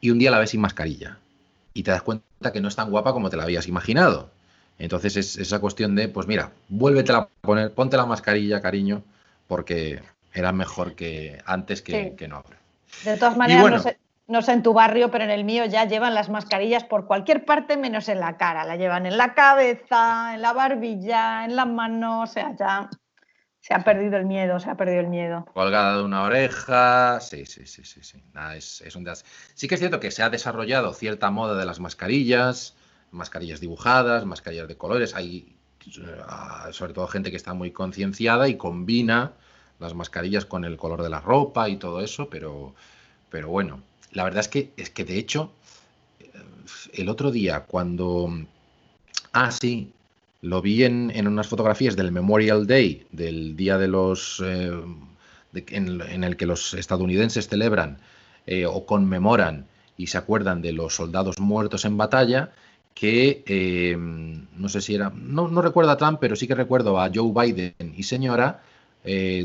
y 0.00 0.10
un 0.10 0.18
día 0.18 0.30
la 0.30 0.38
ves 0.38 0.50
sin 0.50 0.62
mascarilla 0.62 1.18
y 1.74 1.82
te 1.82 1.90
das 1.90 2.02
cuenta 2.02 2.50
que 2.50 2.62
no 2.62 2.68
es 2.68 2.76
tan 2.76 2.90
guapa 2.90 3.12
como 3.12 3.28
te 3.28 3.36
la 3.36 3.42
habías 3.42 3.68
imaginado. 3.68 4.30
Entonces 4.78 5.16
es 5.18 5.36
esa 5.36 5.58
cuestión 5.58 5.94
de, 5.94 6.08
pues 6.08 6.26
mira, 6.26 6.52
vuélvetela 6.68 7.18
a 7.18 7.28
poner, 7.42 7.72
ponte 7.72 7.98
la 7.98 8.06
mascarilla, 8.06 8.62
cariño, 8.62 9.02
porque 9.48 10.00
era 10.32 10.52
mejor 10.52 10.94
que 10.94 11.42
antes 11.44 11.82
que, 11.82 11.92
Sí. 12.10 12.16
que 12.16 12.26
no 12.26 12.36
ahora. 12.36 12.56
De 13.04 13.16
todas 13.18 13.36
maneras, 13.36 13.60
bueno. 13.62 13.76
no, 13.76 13.82
sé, 13.82 13.98
no 14.28 14.42
sé 14.42 14.52
en 14.52 14.62
tu 14.62 14.74
barrio, 14.74 15.10
pero 15.10 15.24
en 15.24 15.30
el 15.30 15.44
mío 15.44 15.64
ya 15.64 15.86
llevan 15.86 16.14
las 16.14 16.28
mascarillas 16.28 16.84
por 16.84 17.06
cualquier 17.06 17.46
parte 17.46 17.78
menos 17.78 18.08
en 18.08 18.20
la 18.20 18.36
cara. 18.36 18.64
La 18.64 18.76
llevan 18.76 19.06
en 19.06 19.16
la 19.16 19.34
cabeza, 19.34 20.34
en 20.34 20.42
la 20.42 20.52
barbilla, 20.52 21.46
en 21.46 21.56
las 21.56 21.66
manos. 21.66 22.28
O 22.28 22.32
sea, 22.32 22.54
ya 22.54 22.90
se 23.60 23.72
ha 23.74 23.82
perdido 23.82 24.18
el 24.18 24.26
miedo, 24.26 24.60
se 24.60 24.68
ha 24.68 24.76
perdido 24.76 25.00
el 25.00 25.08
miedo. 25.08 25.46
Colgada 25.54 25.96
de 25.96 26.02
una 26.04 26.22
oreja, 26.22 27.20
sí, 27.20 27.46
sí, 27.46 27.66
sí, 27.66 27.84
sí, 27.84 28.02
sí. 28.02 28.22
Nada, 28.34 28.54
es, 28.54 28.82
es 28.82 28.94
un 28.96 29.06
Sí 29.54 29.66
que 29.66 29.74
es 29.74 29.80
cierto 29.80 29.98
que 29.98 30.10
se 30.10 30.22
ha 30.22 30.28
desarrollado 30.28 30.92
cierta 30.92 31.30
moda 31.30 31.58
de 31.58 31.64
las 31.64 31.80
mascarillas, 31.80 32.76
mascarillas 33.10 33.60
dibujadas, 33.60 34.26
mascarillas 34.26 34.68
de 34.68 34.76
colores. 34.76 35.14
Hay 35.14 35.56
eh, 35.86 36.72
sobre 36.72 36.92
todo 36.92 37.06
gente 37.06 37.30
que 37.30 37.36
está 37.38 37.54
muy 37.54 37.70
concienciada 37.70 38.46
y 38.48 38.58
combina 38.58 39.32
las 39.78 39.94
mascarillas 39.94 40.44
con 40.44 40.66
el 40.66 40.76
color 40.76 41.02
de 41.02 41.08
la 41.08 41.20
ropa 41.20 41.70
y 41.70 41.76
todo 41.76 42.02
eso, 42.02 42.28
pero, 42.28 42.74
pero 43.30 43.48
bueno, 43.48 43.80
la 44.18 44.24
verdad 44.24 44.40
es 44.40 44.48
que 44.48 44.72
es 44.76 44.90
que 44.90 45.04
de 45.04 45.16
hecho 45.16 45.52
eh, 46.18 46.26
el 46.94 47.08
otro 47.08 47.30
día 47.30 47.60
cuando 47.60 48.28
ah 49.32 49.52
sí 49.52 49.92
lo 50.40 50.60
vi 50.60 50.82
en, 50.82 51.12
en 51.14 51.28
unas 51.28 51.46
fotografías 51.46 51.94
del 51.94 52.10
Memorial 52.10 52.66
Day, 52.66 53.06
del 53.12 53.56
día 53.56 53.78
de 53.78 53.86
los. 53.86 54.42
eh, 54.44 54.72
en, 55.70 56.24
el 56.24 56.36
que 56.36 56.46
los 56.46 56.74
estadounidenses 56.74 57.48
celebran 57.48 57.98
eh, 58.46 58.66
o 58.66 58.86
conmemoran 58.86 59.66
y 59.96 60.08
se 60.08 60.18
acuerdan 60.18 60.62
de 60.62 60.72
los 60.72 60.96
soldados 60.96 61.38
muertos 61.38 61.84
en 61.84 61.96
batalla, 61.96 62.52
que 62.94 63.96
no 64.56 64.68
sé 64.68 64.80
si 64.80 64.94
era. 64.96 65.10
No, 65.10 65.48
no 65.48 65.62
recuerdo 65.62 65.90
a 65.92 65.96
Trump, 65.96 66.18
pero 66.20 66.36
sí 66.36 66.46
que 66.46 66.54
recuerdo 66.54 67.00
a 67.00 67.10
Joe 67.12 67.32
Biden 67.34 67.94
y 67.96 68.02
señora, 68.02 68.62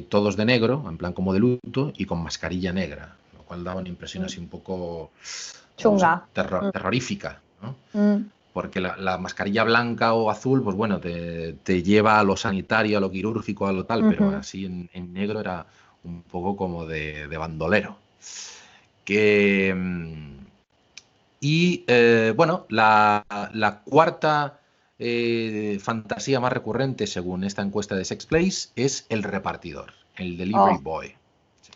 todos 0.10 0.36
de 0.36 0.46
negro, 0.46 0.86
en 0.88 0.98
plan 0.98 1.14
como 1.14 1.34
de 1.34 1.40
luto, 1.40 1.94
y 1.98 2.06
con 2.06 2.22
mascarilla 2.22 2.74
negra, 2.74 3.16
lo 3.44 3.48
cual 3.48 3.64
daba 3.64 3.80
una 3.82 3.90
impresión 3.90 4.24
así 4.26 4.40
un 4.40 4.48
poco. 4.48 5.12
Chunga. 5.78 6.26
terror- 6.34 6.66
Mm. 6.68 6.72
terrorífica, 6.72 7.42
¿no? 7.62 7.76
Mm. 7.94 8.26
porque 8.54 8.80
la, 8.80 8.96
la 8.98 9.18
mascarilla 9.18 9.64
blanca 9.64 10.14
o 10.14 10.30
azul, 10.30 10.62
pues 10.64 10.76
bueno, 10.76 11.00
te, 11.00 11.54
te 11.64 11.82
lleva 11.82 12.20
a 12.20 12.24
lo 12.24 12.38
sanitario, 12.38 13.00
a 13.00 13.02
lo 13.02 13.10
quirúrgico, 13.10 13.66
a 13.66 13.74
lo 13.74 13.86
tal, 13.86 14.08
pero 14.08 14.30
así 14.30 14.66
en, 14.66 14.88
en 14.94 15.12
negro 15.12 15.40
era 15.40 15.66
un 16.04 16.22
poco 16.22 16.56
como 16.56 16.86
de, 16.86 17.28
de 17.28 17.38
bandolero. 17.38 17.98
Que, 19.04 19.74
mm, 19.76 20.46
y 21.42 21.84
eh, 21.88 22.34
bueno, 22.36 22.66
la, 22.70 23.26
la 23.54 23.80
cuarta 23.80 24.60
eh, 25.00 25.80
fantasía 25.82 26.40
más 26.40 26.54
recurrente 26.54 27.08
según 27.08 27.44
esta 27.44 27.64
encuesta 27.64 27.96
de 27.96 28.06
Sex 28.06 28.28
Place 28.28 28.70
es 28.76 29.06
el 29.10 29.24
repartidor, 29.24 29.94
el 30.16 30.38
delivery 30.38 30.76
Oh. 30.78 30.82
boy. 30.82 31.16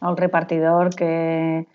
Al 0.02 0.18
repartidor 0.18 0.96
que, 0.96 1.68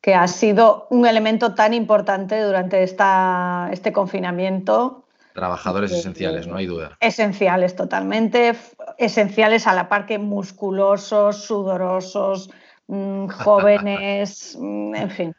que 0.00 0.14
ha 0.14 0.26
sido 0.28 0.86
un 0.90 1.06
elemento 1.06 1.54
tan 1.54 1.74
importante 1.74 2.40
durante 2.40 2.82
esta, 2.82 3.68
este 3.72 3.92
confinamiento. 3.92 5.06
Trabajadores 5.32 5.92
Eh, 5.92 5.98
esenciales, 5.98 6.46
no 6.46 6.56
hay 6.56 6.66
duda. 6.66 6.96
Esenciales 7.00 7.74
totalmente, 7.74 8.54
esenciales 8.98 9.66
a 9.66 9.74
la 9.74 9.88
par 9.88 10.06
que 10.06 10.18
musculosos, 10.18 11.44
sudorosos, 11.44 12.50
mm, 12.88 13.26
jóvenes, 13.28 14.56
mm, 14.60 14.94
en 14.94 15.10
fin. 15.10 15.34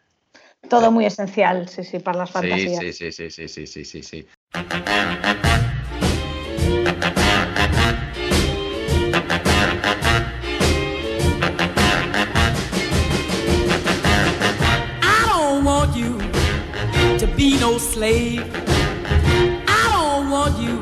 Todo 0.70 0.92
muy 0.92 1.06
esencial, 1.06 1.68
sí, 1.68 1.84
sí, 1.84 2.00
para 2.00 2.20
las 2.20 2.30
Sí, 2.30 2.34
fantasías. 2.34 2.80
sí, 2.80 2.94
sí, 2.94 3.12
sí, 3.12 3.30
sí, 3.30 3.48
sí, 3.48 3.68
sí, 3.68 3.86
sí, 3.86 4.02
sí. 4.04 4.28
No 17.64 17.80
slave. 17.80 18.44
I 19.68 19.84
don't 19.96 20.30
want 20.30 20.56
you 20.60 20.82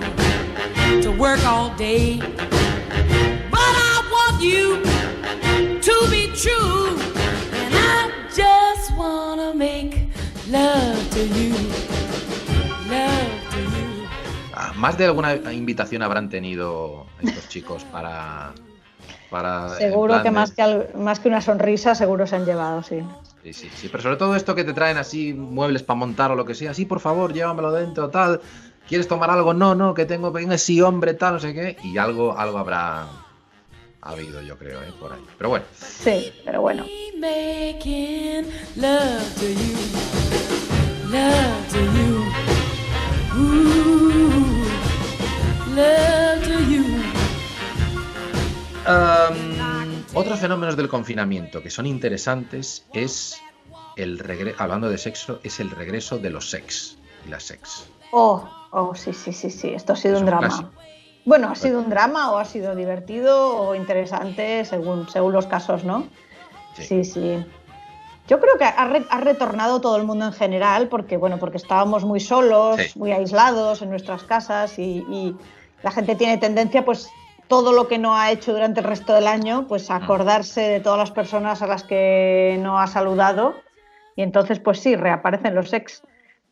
to 1.06 1.10
work 1.24 1.40
all 1.46 1.70
day. 1.78 2.18
But 3.56 3.74
I 3.92 3.96
want 4.16 4.42
you 4.42 4.82
to 5.88 5.96
be 6.10 6.24
true. 6.44 6.98
And 7.62 7.74
I 7.94 8.10
just 8.42 8.86
wanna 8.98 9.54
make 9.54 9.92
love 10.50 10.98
to 11.16 11.22
you. 11.38 11.54
Love 12.90 13.32
to 13.54 13.60
you. 13.74 13.88
Ah, 14.56 14.74
Más 14.76 14.98
de 14.98 15.06
alguna 15.06 15.36
invitación 15.54 16.02
habrán 16.02 16.30
tenido 16.30 17.06
estos 17.22 17.48
chicos 17.48 17.84
para. 17.92 18.54
para 19.30 19.70
Seguro 19.78 20.18
que 20.24 20.30
de- 20.30 20.32
más 20.32 20.52
que, 20.52 20.62
al- 20.64 20.90
más 20.96 21.20
que 21.20 21.28
una 21.30 21.42
sonrisa, 21.42 21.94
seguro 21.94 22.26
se 22.26 22.36
han 22.38 22.46
llevado, 22.46 22.82
sí. 22.82 23.04
Sí, 23.44 23.54
sí, 23.54 23.70
sí, 23.76 23.90
pero 23.90 24.04
sobre 24.04 24.18
todo 24.18 24.36
esto 24.36 24.54
que 24.54 24.64
te 24.64 24.74
traen 24.74 24.98
así 24.98 25.34
muebles 25.34 25.82
para 25.82 25.98
montar 25.98 26.32
o 26.32 26.36
lo 26.36 26.46
que 26.46 26.54
sea, 26.54 26.74
sí, 26.74 26.86
por 26.86 27.00
favor, 27.00 27.34
llévamelo 27.34 27.72
dentro, 27.72 28.10
tal. 28.10 28.40
¿Quieres 28.88 29.08
tomar 29.08 29.30
algo? 29.30 29.54
No, 29.54 29.74
no, 29.74 29.94
que 29.94 30.06
tengo, 30.06 30.34
sí, 30.58 30.82
hombre, 30.82 31.14
tal, 31.14 31.36
no 31.36 31.40
sé 31.40 31.54
qué. 31.54 31.78
Y 31.84 31.98
algo, 31.98 32.38
algo 32.38 32.58
habrá 32.58 33.08
habido, 34.02 34.42
yo 34.42 34.58
creo, 34.58 34.82
¿eh? 34.82 34.94
por 35.00 35.14
ahí. 35.14 35.22
Pero 35.38 35.50
bueno, 35.50 35.66
Sí, 35.74 36.32
pero 36.46 36.62
bueno. 36.62 36.86
Otros 50.14 50.40
fenómenos 50.40 50.76
del 50.78 50.90
confinamiento 50.90 51.62
que 51.62 51.70
son 51.70 51.86
interesantes 51.86 52.86
es 52.94 53.40
el 53.96 54.20
regreso, 54.20 54.56
hablando 54.62 54.90
de 54.90 54.98
sexo, 54.98 55.40
es 55.44 55.60
el 55.60 55.70
regreso 55.72 56.18
de 56.18 56.30
los 56.30 56.50
sex 56.50 56.98
y 57.26 57.30
las 57.30 57.44
sex. 57.44 57.88
Oh, 58.12 58.48
oh, 58.72 58.96
sí, 58.96 59.14
sí, 59.14 59.32
sí, 59.34 59.50
sí. 59.50 59.70
Esto 59.70 59.94
ha 59.94 59.96
sido 59.96 60.16
Es 60.16 60.22
un 60.22 60.24
un 60.24 60.30
drama. 60.32 60.48
clásico. 60.48 60.72
Bueno, 61.24 61.50
ha 61.50 61.56
sido 61.56 61.80
un 61.80 61.90
drama 61.90 62.32
o 62.32 62.38
ha 62.38 62.46
sido 62.46 62.76
divertido 62.76 63.56
o 63.56 63.76
interesante 63.76 64.66
según, 64.66 65.08
según 65.10 65.34
los 65.34 65.46
casos, 65.48 65.84
¿no? 65.84 66.08
Sí. 66.76 66.84
Sí, 66.84 67.04
sí. 67.06 67.46
Yo 68.28 68.40
creo 68.40 68.58
que 68.58 68.64
ha, 68.66 68.86
re- 68.88 69.06
ha 69.10 69.20
retornado 69.20 69.82
todo 69.82 69.98
el 69.98 70.04
mundo 70.04 70.26
en 70.26 70.34
general 70.34 70.88
porque, 70.88 71.18
bueno, 71.18 71.38
porque 71.38 71.58
estábamos 71.58 72.06
muy 72.06 72.20
solos, 72.20 72.78
Sí. 72.82 72.98
muy 72.98 73.12
aislados 73.12 73.82
en 73.82 73.90
nuestras 73.90 74.24
casas 74.24 74.80
y, 74.80 75.06
y 75.10 75.36
la 75.84 75.92
gente 75.92 76.16
tiene 76.16 76.38
tendencia, 76.38 76.84
pues, 76.86 77.10
todo 77.52 77.74
lo 77.74 77.90
que 77.90 77.98
no 77.98 78.16
ha 78.16 78.32
hecho 78.32 78.54
durante 78.54 78.80
el 78.80 78.86
resto 78.86 79.14
del 79.14 79.28
año, 79.28 79.68
pues, 79.68 79.90
Mm. 79.90 79.92
a 79.92 79.96
acordarse 79.98 80.62
de 80.62 80.80
todas 80.80 80.98
las 80.98 81.12
personas 81.12 81.62
a 81.62 81.68
las 81.68 81.84
que 81.84 82.58
no 82.62 82.80
ha 82.80 82.88
saludado 82.88 83.56
y 84.16 84.22
entonces, 84.22 84.60
pues 84.60 84.80
sí, 84.80 84.96
reaparecen 84.96 85.54
los 85.54 85.74
ex. 85.74 86.02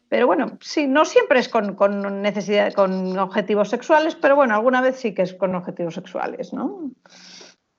Pero 0.10 0.28
bueno, 0.28 0.58
sí, 0.60 0.88
no 0.88 1.06
siempre 1.06 1.40
es 1.40 1.48
con, 1.48 1.76
con 1.76 2.22
necesidad, 2.22 2.74
con 2.74 3.18
objetivos 3.18 3.70
sexuales, 3.70 4.16
pero 4.16 4.36
bueno, 4.36 4.56
alguna 4.56 4.82
vez 4.82 4.98
sí 4.98 5.14
que 5.14 5.22
es 5.22 5.34
con 5.34 5.56
objetivos 5.56 5.94
sexuales, 5.94 6.52
¿no? 6.52 6.92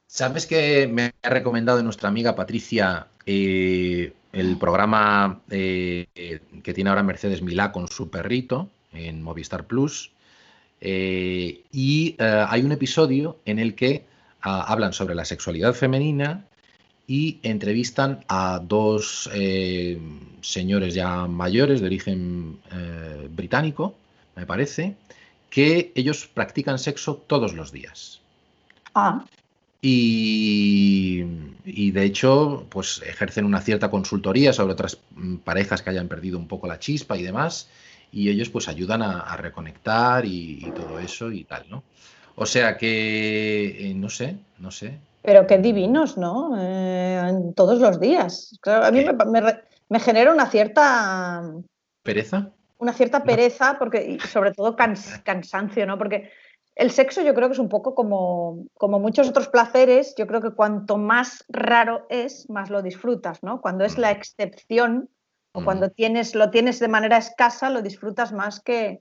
¿Sabes 0.07 0.47
que 0.47 0.89
me 0.91 1.13
ha 1.23 1.29
recomendado 1.29 1.83
nuestra 1.83 2.09
amiga 2.09 2.35
Patricia 2.35 3.09
eh, 3.27 4.15
el 4.33 4.57
programa 4.57 5.43
eh, 5.51 6.07
que 6.65 6.73
tiene 6.73 6.89
ahora 6.89 7.03
Mercedes 7.03 7.43
Milá 7.43 7.71
con 7.71 7.87
su 7.89 8.09
perrito 8.09 8.71
en 8.93 9.23
Movistar 9.23 9.67
Plus? 9.67 10.11
Eh, 10.81 11.63
y 11.73 12.17
eh, 12.19 12.45
hay 12.49 12.63
un 12.63 12.73
episodio 12.73 13.39
en 13.45 13.59
el 13.59 13.75
que 13.75 14.05
ah, 14.43 14.63
hablan 14.63 14.93
sobre 14.93 15.15
la 15.15 15.25
sexualidad 15.25 15.75
femenina 15.75 16.47
y 17.11 17.41
entrevistan 17.43 18.25
a 18.29 18.61
dos 18.63 19.29
eh, 19.35 19.99
señores 20.43 20.95
ya 20.95 21.27
mayores 21.27 21.81
de 21.81 21.87
origen 21.87 22.61
eh, 22.71 23.29
británico, 23.29 23.97
me 24.37 24.47
parece, 24.47 24.95
que 25.51 25.91
ellos 25.97 26.29
practican 26.33 26.79
sexo 26.79 27.17
todos 27.27 27.53
los 27.53 27.73
días. 27.73 28.21
Ah, 28.95 29.25
Y, 29.83 31.25
y, 31.65 31.91
de 31.91 32.05
hecho, 32.05 32.67
pues 32.69 33.03
ejercen 33.05 33.45
una 33.45 33.61
cierta 33.61 33.91
consultoría 33.91 34.53
sobre 34.53 34.75
otras 34.75 34.99
mm, 35.17 35.39
parejas 35.39 35.83
que 35.83 35.91
hayan 35.91 36.07
perdido 36.07 36.39
un 36.39 36.47
poco 36.47 36.69
la 36.69 36.79
chispa 36.79 37.17
y 37.17 37.25
demás. 37.25 37.69
Y 38.13 38.29
ellos 38.31 38.49
pues 38.51 38.69
ayudan 38.69 39.03
a, 39.03 39.21
a 39.21 39.37
reconectar 39.37 40.25
y, 40.25 40.59
y 40.69 40.73
todo 40.73 40.99
eso 40.99 41.31
y 41.31 41.45
tal, 41.45 41.65
¿no? 41.71 41.83
O 42.37 42.47
sea 42.47 42.77
que, 42.77 43.91
eh, 43.91 43.95
no 43.95 44.09
sé, 44.09 44.37
no 44.59 44.71
sé. 44.71 44.99
pero 45.23 45.47
qué 45.47 45.59
divinos, 45.59 46.17
¿no? 46.17 46.55
Eh, 46.59 47.33
todos 47.55 47.79
los 47.81 48.01
días. 48.01 48.59
Claro, 48.63 48.85
a 48.87 48.91
mí 48.91 49.05
me, 49.05 49.13
me 49.27 49.41
re- 49.41 49.65
me 49.89 50.01
genera 50.01 50.33
una 50.33 50.47
cierta, 50.51 51.43
¿Pereza? 52.03 52.51
una 52.79 52.93
cierta 52.93 53.25
pereza, 53.25 53.77
porque, 53.79 54.03
y 54.13 54.19
sobre 54.21 54.53
todo 54.53 54.75
cans- 54.77 55.19
cansancio, 55.25 55.87
¿no? 55.87 55.99
Porque 55.99 56.31
el 56.75 56.91
sexo 56.91 57.21
yo 57.23 57.35
creo 57.35 57.49
que 57.49 57.53
es 57.55 57.59
un 57.59 57.69
poco 57.69 57.95
como, 57.95 58.65
como 58.75 58.99
muchos 58.99 59.29
otros 59.29 59.49
placeres, 59.49 60.15
yo 60.17 60.27
creo 60.27 60.41
que 60.41 60.53
cuanto 60.55 60.97
más 60.97 61.45
raro 61.49 62.07
es, 62.09 62.49
más 62.49 62.71
lo 62.71 62.81
disfrutas, 62.83 63.43
¿no? 63.43 63.61
Cuando 63.61 63.85
es 63.85 63.99
la 63.99 64.11
excepción 64.11 65.11
o 65.53 65.65
cuando 65.65 65.91
tienes, 65.91 66.35
lo 66.35 66.51
tienes 66.51 66.79
de 66.79 66.89
manera 66.89 67.17
escasa, 67.19 67.71
lo 67.71 67.83
disfrutas 67.83 68.33
más 68.33 68.61
que, 68.61 69.01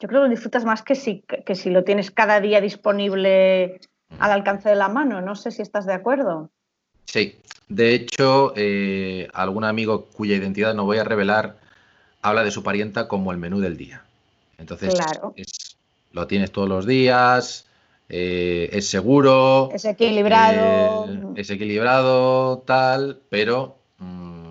yo 0.00 0.08
creo 0.08 0.22
que 0.22 0.28
lo 0.28 0.34
disfrutas 0.34 0.64
más 0.64 0.82
que 0.82 0.94
si, 0.94 1.22
que 1.44 1.54
si 1.54 1.70
lo 1.70 1.84
tienes 1.84 2.10
cada 2.10 2.40
día 2.40 2.60
disponible 2.60 3.80
al 4.18 4.30
alcance 4.32 4.68
de 4.68 4.76
la 4.76 4.88
mano. 4.88 5.20
No 5.20 5.34
sé 5.34 5.50
si 5.50 5.62
estás 5.62 5.86
de 5.86 5.94
acuerdo. 5.94 6.50
Sí, 7.06 7.36
de 7.68 7.94
hecho, 7.94 8.52
eh, 8.56 9.28
algún 9.34 9.64
amigo 9.64 10.06
cuya 10.06 10.36
identidad 10.36 10.74
no 10.74 10.84
voy 10.84 10.98
a 10.98 11.04
revelar 11.04 11.56
habla 12.22 12.42
de 12.42 12.50
su 12.50 12.62
parienta 12.62 13.06
como 13.06 13.32
el 13.32 13.38
menú 13.38 13.60
del 13.60 13.76
día. 13.76 14.02
Entonces, 14.56 14.94
Claro. 14.94 15.34
es- 15.36 15.76
lo 16.12 16.26
tienes 16.26 16.50
todos 16.52 16.68
los 16.68 16.86
días, 16.86 17.66
eh, 18.08 18.70
es 18.72 18.88
seguro, 18.88 19.68
Es 19.72 19.84
equilibrado. 19.84 20.54
eh, 20.56 21.22
es 21.34 21.50
equilibrado, 21.50 22.58
tal, 22.60 23.20
pero 23.28 23.76
mm, 23.98 24.43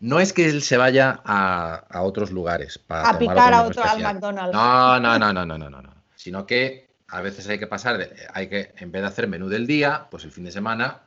no 0.00 0.20
es 0.20 0.32
que 0.32 0.48
él 0.48 0.62
se 0.62 0.76
vaya 0.76 1.20
a, 1.24 1.74
a 1.88 2.02
otros 2.02 2.30
lugares 2.30 2.78
para 2.78 3.02
a 3.08 3.18
tomar 3.18 3.18
picar 3.18 3.54
a 3.54 3.62
otro 3.62 3.82
al 3.82 3.88
especial. 3.88 4.14
McDonald's. 4.14 4.52
No, 4.54 5.00
no, 5.00 5.18
no, 5.18 5.32
no, 5.32 5.46
no, 5.46 5.58
no, 5.58 5.70
no, 5.70 5.82
no. 5.82 5.94
Sino 6.14 6.46
que 6.46 6.88
a 7.08 7.20
veces 7.20 7.48
hay 7.48 7.58
que 7.58 7.66
pasar, 7.66 7.98
de- 7.98 8.12
hay 8.34 8.48
que, 8.48 8.72
en 8.78 8.90
vez 8.92 9.02
de 9.02 9.08
hacer 9.08 9.28
menú 9.28 9.48
del 9.48 9.66
día, 9.66 10.06
pues 10.10 10.24
el 10.24 10.32
fin 10.32 10.44
de 10.44 10.50
semana 10.52 11.00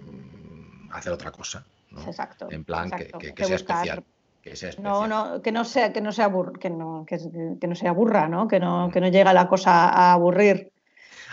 mm, 0.00 0.92
hacer 0.92 1.12
otra 1.12 1.30
cosa, 1.30 1.64
¿no? 1.90 2.02
Exacto. 2.02 2.48
En 2.50 2.64
plan 2.64 2.90
que- 2.90 3.04
exacto. 3.04 3.34
que, 3.34 3.44
sea 3.44 3.56
especial. 3.56 4.04
Que 4.42 4.56
sea 4.56 4.70
especial. 4.70 4.92
No, 4.92 5.06
no, 5.06 5.42
que 5.42 5.52
no 5.52 5.64
sea, 5.64 5.92
que 5.92 6.00
no 6.00 6.12
se 6.12 6.22
aburra, 6.22 6.52
que 6.58 6.70
no, 6.70 7.04
que, 7.06 7.18
no 7.66 7.74
se 7.74 7.88
aburra, 7.88 8.28
¿no? 8.28 8.48
Que 8.48 8.60
no, 8.60 8.90
que 8.92 9.00
no 9.00 9.08
llegue 9.08 9.32
la 9.32 9.48
cosa 9.48 9.88
a 9.88 10.12
aburrir. 10.12 10.70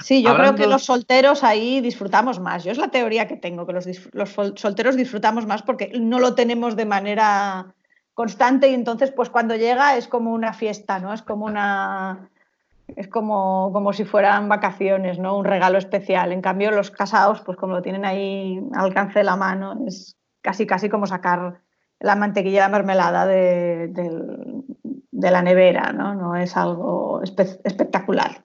Sí, 0.01 0.21
yo 0.21 0.36
creo 0.36 0.55
que 0.55 0.67
los 0.67 0.84
solteros 0.84 1.43
ahí 1.43 1.81
disfrutamos 1.81 2.39
más. 2.39 2.63
Yo 2.63 2.71
es 2.71 2.78
la 2.78 2.89
teoría 2.89 3.28
que 3.28 3.38
tengo, 3.38 3.65
que 3.65 3.74
los, 3.74 3.86
solteros 4.55 4.95
disfrutamos 4.95 5.45
más 5.45 5.61
porque 5.63 5.91
no 5.99 6.19
lo 6.19 6.36
tenemos 6.36 6.76
de 6.76 6.86
manera 6.86 7.74
constante 8.13 8.69
y 8.69 8.74
entonces 8.74 9.11
pues 9.11 9.30
cuando 9.30 9.55
llega 9.55 9.97
es 9.97 10.07
como 10.07 10.34
una 10.34 10.53
fiesta, 10.53 10.99
¿no? 10.99 11.13
Es 11.13 11.22
como 11.22 11.45
una 11.45 12.30
es 12.88 13.07
como, 13.07 13.72
como 13.74 13.93
si 13.93 14.05
fueran 14.05 14.47
vacaciones, 14.47 15.17
¿no? 15.17 15.38
Un 15.38 15.45
regalo 15.45 15.78
especial. 15.78 16.32
En 16.32 16.41
cambio, 16.41 16.72
los 16.72 16.91
casados, 16.91 17.41
pues 17.41 17.57
como 17.57 17.74
lo 17.74 17.82
tienen 17.82 18.05
ahí 18.05 18.61
al 18.74 18.86
alcance 18.86 19.19
de 19.19 19.26
la 19.26 19.36
mano, 19.36 19.80
es 19.88 20.17
casi 20.41 20.67
casi 20.67 20.88
como 20.88 21.07
sacar 21.07 21.61
la 21.99 22.15
mantequilla 22.15 22.57
y 22.57 22.59
la 22.59 22.69
mermelada 22.69 23.26
de, 23.26 23.91
la 25.11 25.41
nevera, 25.41 25.91
¿no? 25.93 26.13
No 26.13 26.36
es 26.36 26.55
algo 26.55 27.22
espe- 27.22 27.59
espectacular. 27.63 28.43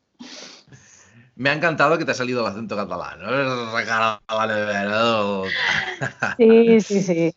Me 1.40 1.48
ha 1.48 1.54
encantado 1.54 1.96
que 1.96 2.04
te 2.04 2.10
ha 2.10 2.14
salido 2.14 2.42
el 2.42 2.52
acento 2.52 2.76
catalán. 2.76 3.18
Sí, 6.36 6.80
sí, 6.82 7.02
sí. 7.02 7.34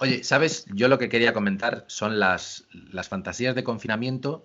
Oye, 0.00 0.22
¿sabes? 0.22 0.66
Yo 0.74 0.86
lo 0.88 0.98
que 0.98 1.08
quería 1.08 1.32
comentar 1.32 1.86
son 1.86 2.20
las, 2.20 2.66
las 2.90 3.08
fantasías 3.08 3.54
de 3.54 3.64
confinamiento 3.64 4.44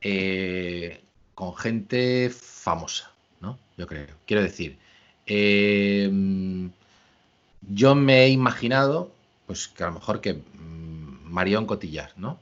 eh, 0.00 1.00
con 1.36 1.54
gente 1.54 2.28
famosa, 2.30 3.12
¿no? 3.40 3.56
Yo 3.76 3.86
creo. 3.86 4.08
Quiero 4.26 4.42
decir, 4.42 4.78
eh, 5.24 6.10
yo 7.70 7.94
me 7.94 8.24
he 8.24 8.30
imaginado, 8.30 9.12
pues 9.46 9.68
que 9.68 9.84
a 9.84 9.86
lo 9.86 9.92
mejor 9.92 10.20
que 10.20 10.34
mm, 10.34 11.22
Marion 11.22 11.66
Cotillar, 11.66 12.14
¿no? 12.16 12.40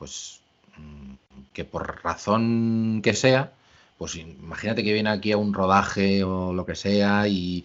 Pues 0.00 0.40
mm, 0.76 1.12
que 1.52 1.64
por 1.64 2.02
razón 2.02 3.00
que 3.00 3.14
sea, 3.14 3.52
pues 4.02 4.16
imagínate 4.16 4.82
que 4.84 4.92
viene 4.92 5.10
aquí 5.10 5.32
a 5.32 5.36
un 5.38 5.54
rodaje 5.54 6.24
o 6.24 6.52
lo 6.52 6.66
que 6.66 6.74
sea 6.74 7.28
y, 7.28 7.64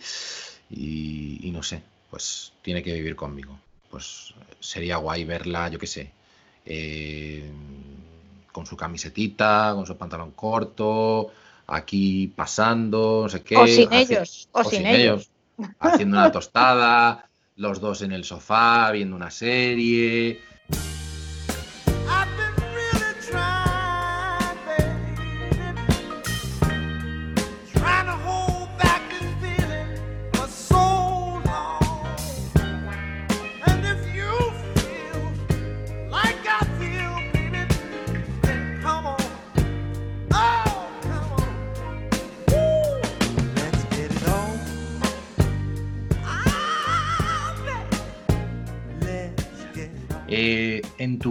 y- 0.70 1.40
y 1.48 1.52
no 1.52 1.64
sé, 1.64 1.82
pues 2.12 2.54
tiene 2.62 2.84
que 2.84 2.94
vivir 2.94 3.16
conmigo. 3.16 3.58
Pues 3.90 4.34
sería 4.60 4.98
guay 4.98 5.24
verla, 5.26 5.70
yo 5.70 5.80
qué 5.80 5.88
sé, 5.88 6.12
eh, 6.66 7.50
con 8.52 8.66
su 8.66 8.76
camisetita, 8.78 9.72
con 9.76 9.86
su 9.86 9.98
pantalón 9.98 10.32
corto, 10.32 11.32
aquí 11.68 12.28
pasando, 12.36 13.22
no 13.24 13.30
sé 13.30 13.44
qué. 13.44 13.58
O 13.64 13.68
sin 13.68 13.94
ellos, 13.94 14.50
o 14.62 14.72
sin 14.72 14.88
ellos. 14.92 15.30
Haciendo 15.80 16.18
una 16.18 16.32
tostada, 16.32 17.30
los 17.56 17.80
dos 17.80 18.02
en 18.02 18.12
el 18.12 18.24
sofá, 18.24 18.92
viendo 18.92 19.16
una 19.16 19.32
serie. 19.32 20.47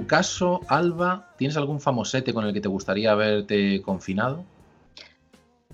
Caso, 0.06 0.60
Alba, 0.68 1.26
¿tienes 1.36 1.56
algún 1.56 1.80
famosete 1.80 2.32
con 2.32 2.44
el 2.44 2.52
que 2.52 2.60
te 2.60 2.68
gustaría 2.68 3.12
haberte 3.12 3.82
confinado? 3.82 4.44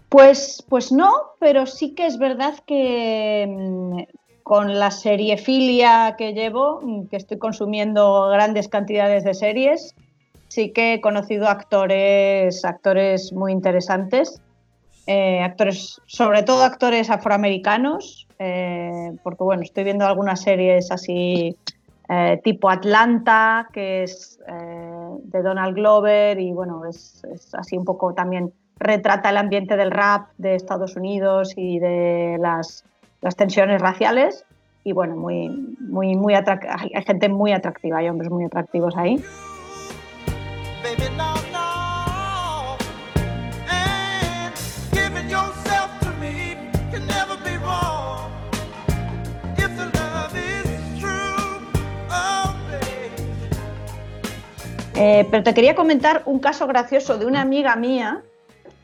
Pues, 0.08 0.62
pues 0.68 0.92
no, 0.92 1.12
pero 1.40 1.66
sí 1.66 1.94
que 1.94 2.06
es 2.06 2.18
verdad 2.18 2.54
que 2.66 3.46
mm, 3.48 4.02
con 4.42 4.78
la 4.78 4.90
seriefilia 4.90 6.16
que 6.18 6.34
llevo, 6.34 6.80
mm, 6.82 7.06
que 7.06 7.16
estoy 7.16 7.38
consumiendo 7.38 8.28
grandes 8.28 8.68
cantidades 8.68 9.24
de 9.24 9.34
series, 9.34 9.94
sí 10.48 10.72
que 10.72 10.94
he 10.94 11.00
conocido 11.00 11.48
actores, 11.48 12.64
actores 12.64 13.32
muy 13.32 13.52
interesantes, 13.52 14.40
eh, 15.06 15.40
actores, 15.40 15.98
sobre 16.06 16.42
todo 16.42 16.62
actores 16.62 17.08
afroamericanos, 17.08 18.28
eh, 18.38 19.12
porque 19.22 19.44
bueno, 19.44 19.62
estoy 19.62 19.84
viendo 19.84 20.04
algunas 20.06 20.42
series 20.42 20.90
así 20.90 21.56
eh, 22.08 22.40
tipo 22.42 22.68
Atlanta, 22.68 23.68
que 23.72 24.02
es 24.02 24.40
eh, 24.46 25.08
de 25.24 25.42
Donald 25.42 25.74
Glover 25.74 26.38
y 26.38 26.52
bueno, 26.52 26.84
es, 26.86 27.22
así 27.52 27.76
un 27.76 27.84
poco 27.84 28.12
también 28.14 28.52
retrata 28.78 29.30
el 29.30 29.36
ambiente 29.36 29.76
del 29.76 29.90
rap 29.90 30.28
de 30.38 30.54
Estados 30.54 30.96
Unidos 30.96 31.54
y 31.56 31.78
de 31.78 32.36
las, 32.40 32.84
las 33.20 33.36
tensiones 33.36 33.80
raciales. 33.80 34.44
Y 34.84 34.92
bueno, 34.92 35.14
muy, 35.14 35.48
muy, 35.78 36.16
muy 36.16 36.34
hay 36.34 37.04
gente 37.06 37.28
muy 37.28 37.52
atractiva, 37.52 37.98
hay 37.98 38.08
hombres 38.08 38.30
muy 38.30 38.44
atractivos 38.44 38.96
ahí. 38.96 39.22
Eh, 55.04 55.26
pero 55.30 55.42
te 55.42 55.52
quería 55.52 55.74
comentar 55.74 56.22
un 56.26 56.38
caso 56.38 56.68
gracioso 56.68 57.18
de 57.18 57.26
una 57.26 57.40
amiga 57.40 57.74
mía 57.74 58.22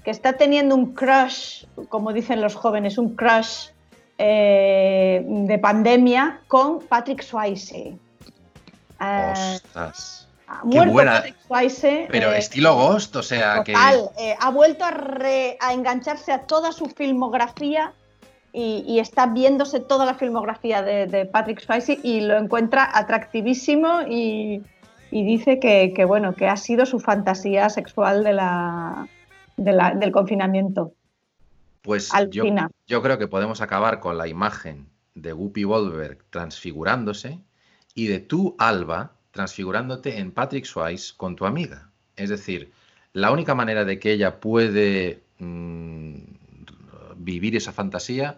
que 0.04 0.10
está 0.10 0.32
teniendo 0.32 0.74
un 0.74 0.92
crush, 0.94 1.64
como 1.88 2.12
dicen 2.12 2.40
los 2.40 2.56
jóvenes, 2.56 2.98
un 2.98 3.14
crush 3.14 3.68
eh, 4.18 5.24
de 5.24 5.58
pandemia 5.58 6.40
con 6.48 6.80
Patrick 6.80 7.22
Swayze. 7.22 7.96
Eh, 9.00 9.32
Ostras. 9.32 10.26
ha 10.48 10.62
qué 10.62 10.66
muerto 10.76 10.92
buena. 10.92 11.12
Patrick 11.12 11.36
Swayze. 11.46 12.08
Pero 12.10 12.32
eh, 12.32 12.38
estilo 12.38 12.74
Ghost, 12.74 13.14
o 13.14 13.22
sea 13.22 13.62
que. 13.62 13.74
Total, 13.74 14.10
ha 14.40 14.50
vuelto 14.50 14.84
a, 14.84 14.90
re- 14.90 15.56
a 15.60 15.72
engancharse 15.72 16.32
a 16.32 16.40
toda 16.46 16.72
su 16.72 16.86
filmografía 16.86 17.92
y, 18.52 18.82
y 18.88 18.98
está 18.98 19.26
viéndose 19.26 19.78
toda 19.78 20.04
la 20.04 20.14
filmografía 20.14 20.82
de, 20.82 21.06
de 21.06 21.26
Patrick 21.26 21.60
Swayze 21.60 22.00
y 22.02 22.22
lo 22.22 22.36
encuentra 22.38 22.90
atractivísimo 22.92 24.02
y, 24.08 24.64
y 25.10 25.24
dice 25.24 25.58
que, 25.58 25.92
que, 25.94 26.04
bueno, 26.04 26.34
que 26.34 26.46
ha 26.46 26.56
sido 26.56 26.86
su 26.86 27.00
fantasía 27.00 27.68
sexual 27.70 28.24
de 28.24 28.32
la, 28.34 29.08
de 29.56 29.72
la- 29.72 29.94
del 29.94 30.12
confinamiento. 30.12 30.92
Pues 31.82 32.12
yo, 32.30 32.44
yo 32.86 33.02
creo 33.02 33.18
que 33.18 33.28
podemos 33.28 33.60
acabar 33.60 34.00
con 34.00 34.18
la 34.18 34.28
imagen 34.28 34.86
de 35.14 35.32
Whoopi 35.32 35.62
Goldberg 35.64 36.18
transfigurándose 36.30 37.38
y 37.94 38.06
de 38.08 38.20
tú, 38.20 38.54
Alba, 38.58 39.12
transfigurándote 39.30 40.18
en 40.18 40.32
Patrick 40.32 40.64
Swayze 40.64 41.14
con 41.16 41.36
tu 41.36 41.46
amiga. 41.46 41.90
Es 42.16 42.30
decir, 42.30 42.72
la 43.12 43.30
única 43.32 43.54
manera 43.54 43.84
de 43.84 43.98
que 43.98 44.12
ella 44.12 44.40
puede 44.40 45.22
mm, 45.38 46.14
vivir 47.16 47.56
esa 47.56 47.72
fantasía 47.72 48.36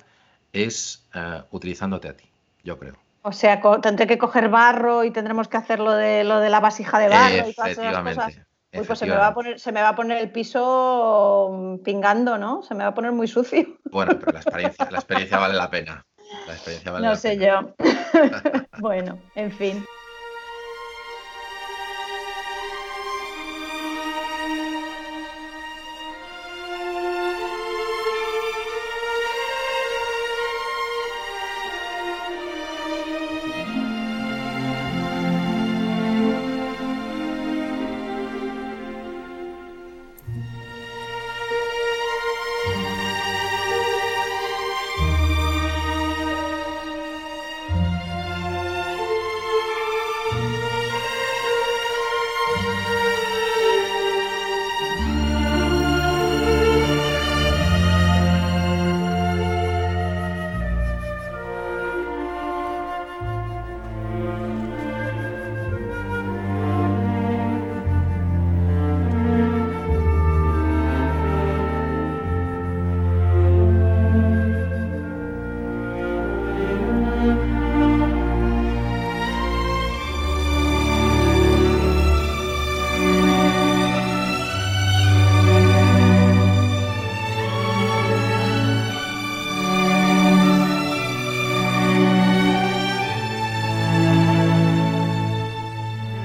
es 0.53 1.07
eh, 1.15 1.43
utilizándote 1.51 2.09
a 2.09 2.17
ti, 2.17 2.25
yo 2.63 2.79
creo. 2.79 2.97
O 3.23 3.33
sea, 3.33 3.61
tendré 3.83 4.07
que 4.07 4.19
coger 4.19 4.49
barro 4.49 5.05
y 5.05 5.11
tendremos 5.11 5.49
que 5.49 5.57
hacer 5.57 5.79
lo 5.81 5.93
de, 5.93 6.25
lo 6.25 6.41
de 6.41 6.49
la 6.49 6.61
vasija 6.61 6.99
de 6.99 7.09
barro 7.09 7.49
y 7.49 7.55
todas 7.55 7.71
esas 7.73 8.03
cosas. 8.03 8.41
Uy, 8.73 8.85
pues 8.87 9.01
se 9.01 9.07
me, 9.07 9.17
va 9.17 9.27
a 9.27 9.35
poner, 9.35 9.59
se 9.59 9.73
me 9.73 9.83
va 9.83 9.89
a 9.89 9.97
poner 9.97 10.19
el 10.19 10.31
piso 10.31 11.51
mm, 11.53 11.79
pingando, 11.79 12.39
¿no? 12.39 12.63
Se 12.63 12.75
me 12.75 12.85
va 12.85 12.91
a 12.91 12.95
poner 12.95 13.11
muy 13.11 13.27
sucio. 13.27 13.67
Bueno, 13.91 14.13
pero 14.21 14.33
la 14.33 14.39
experiencia, 14.39 14.89
la 14.91 14.99
experiencia 14.99 15.39
vale 15.39 15.55
la 15.55 15.69
pena. 15.69 16.07
La 16.47 16.53
experiencia 16.53 16.93
vale 16.93 17.05
No 17.05 17.13
la 17.13 17.17
sé 17.17 17.37
pena. 17.37 17.75
yo. 17.79 18.61
bueno, 18.79 19.19
en 19.35 19.51
fin. 19.51 19.85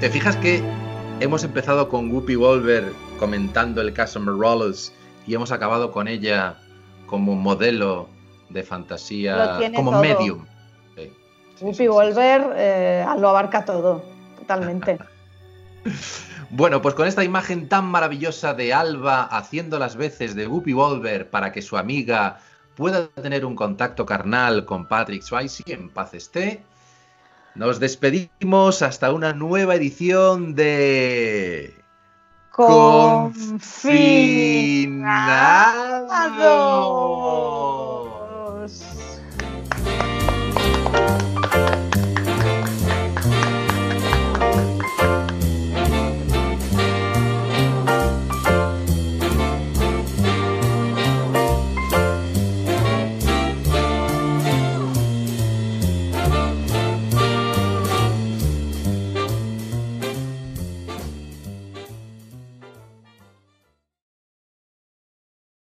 ¿Te 0.06 0.12
fijas 0.12 0.36
que 0.38 0.62
hemos 1.20 1.44
empezado 1.44 1.90
con 1.90 2.12
Whoopi 2.12 2.36
Wolver 2.36 2.94
comentando 3.18 3.82
el 3.82 3.92
caso 3.92 4.20
Morales 4.20 4.94
y 5.26 5.34
hemos 5.34 5.52
acabado 5.52 5.92
con 5.92 6.08
ella 6.08 6.58
como 7.08 7.34
modelo 7.34 8.08
de 8.50 8.62
fantasía, 8.62 9.58
como 9.76 9.90
todo. 9.90 10.02
medium? 10.04 10.46
Sí, 10.96 11.12
sí, 11.56 11.64
Whoopi 11.66 11.78
sí. 11.78 11.88
Wolver 11.88 12.54
eh, 12.56 13.06
lo 13.18 13.30
abarca 13.30 13.66
todo, 13.66 14.06
totalmente. 14.38 15.00
Bueno, 16.52 16.84
pues 16.84 16.94
con 16.94 17.08
esta 17.08 17.24
imagen 17.24 17.68
tan 17.68 17.86
maravillosa 17.86 18.54
de 18.54 18.76
Alba 18.76 19.24
haciendo 19.24 19.80
las 19.80 19.96
veces 19.96 20.36
de 20.36 20.46
Whoopi 20.46 20.74
Wolver 20.74 21.32
para 21.32 21.52
que 21.52 21.64
su 21.64 21.78
amiga 21.78 22.40
pueda 22.76 23.08
tener 23.08 23.44
un 23.44 23.56
contacto 23.56 24.06
carnal 24.06 24.66
con 24.66 24.88
Patrick 24.88 25.24
Swayze, 25.24 25.64
en 25.66 25.90
paz 25.90 26.14
esté, 26.14 26.64
nos 27.56 27.80
despedimos 27.80 28.82
hasta 28.82 29.12
una 29.12 29.34
nueva 29.34 29.76
edición 29.76 30.56
de... 30.56 31.82
Confinados. 32.52 33.56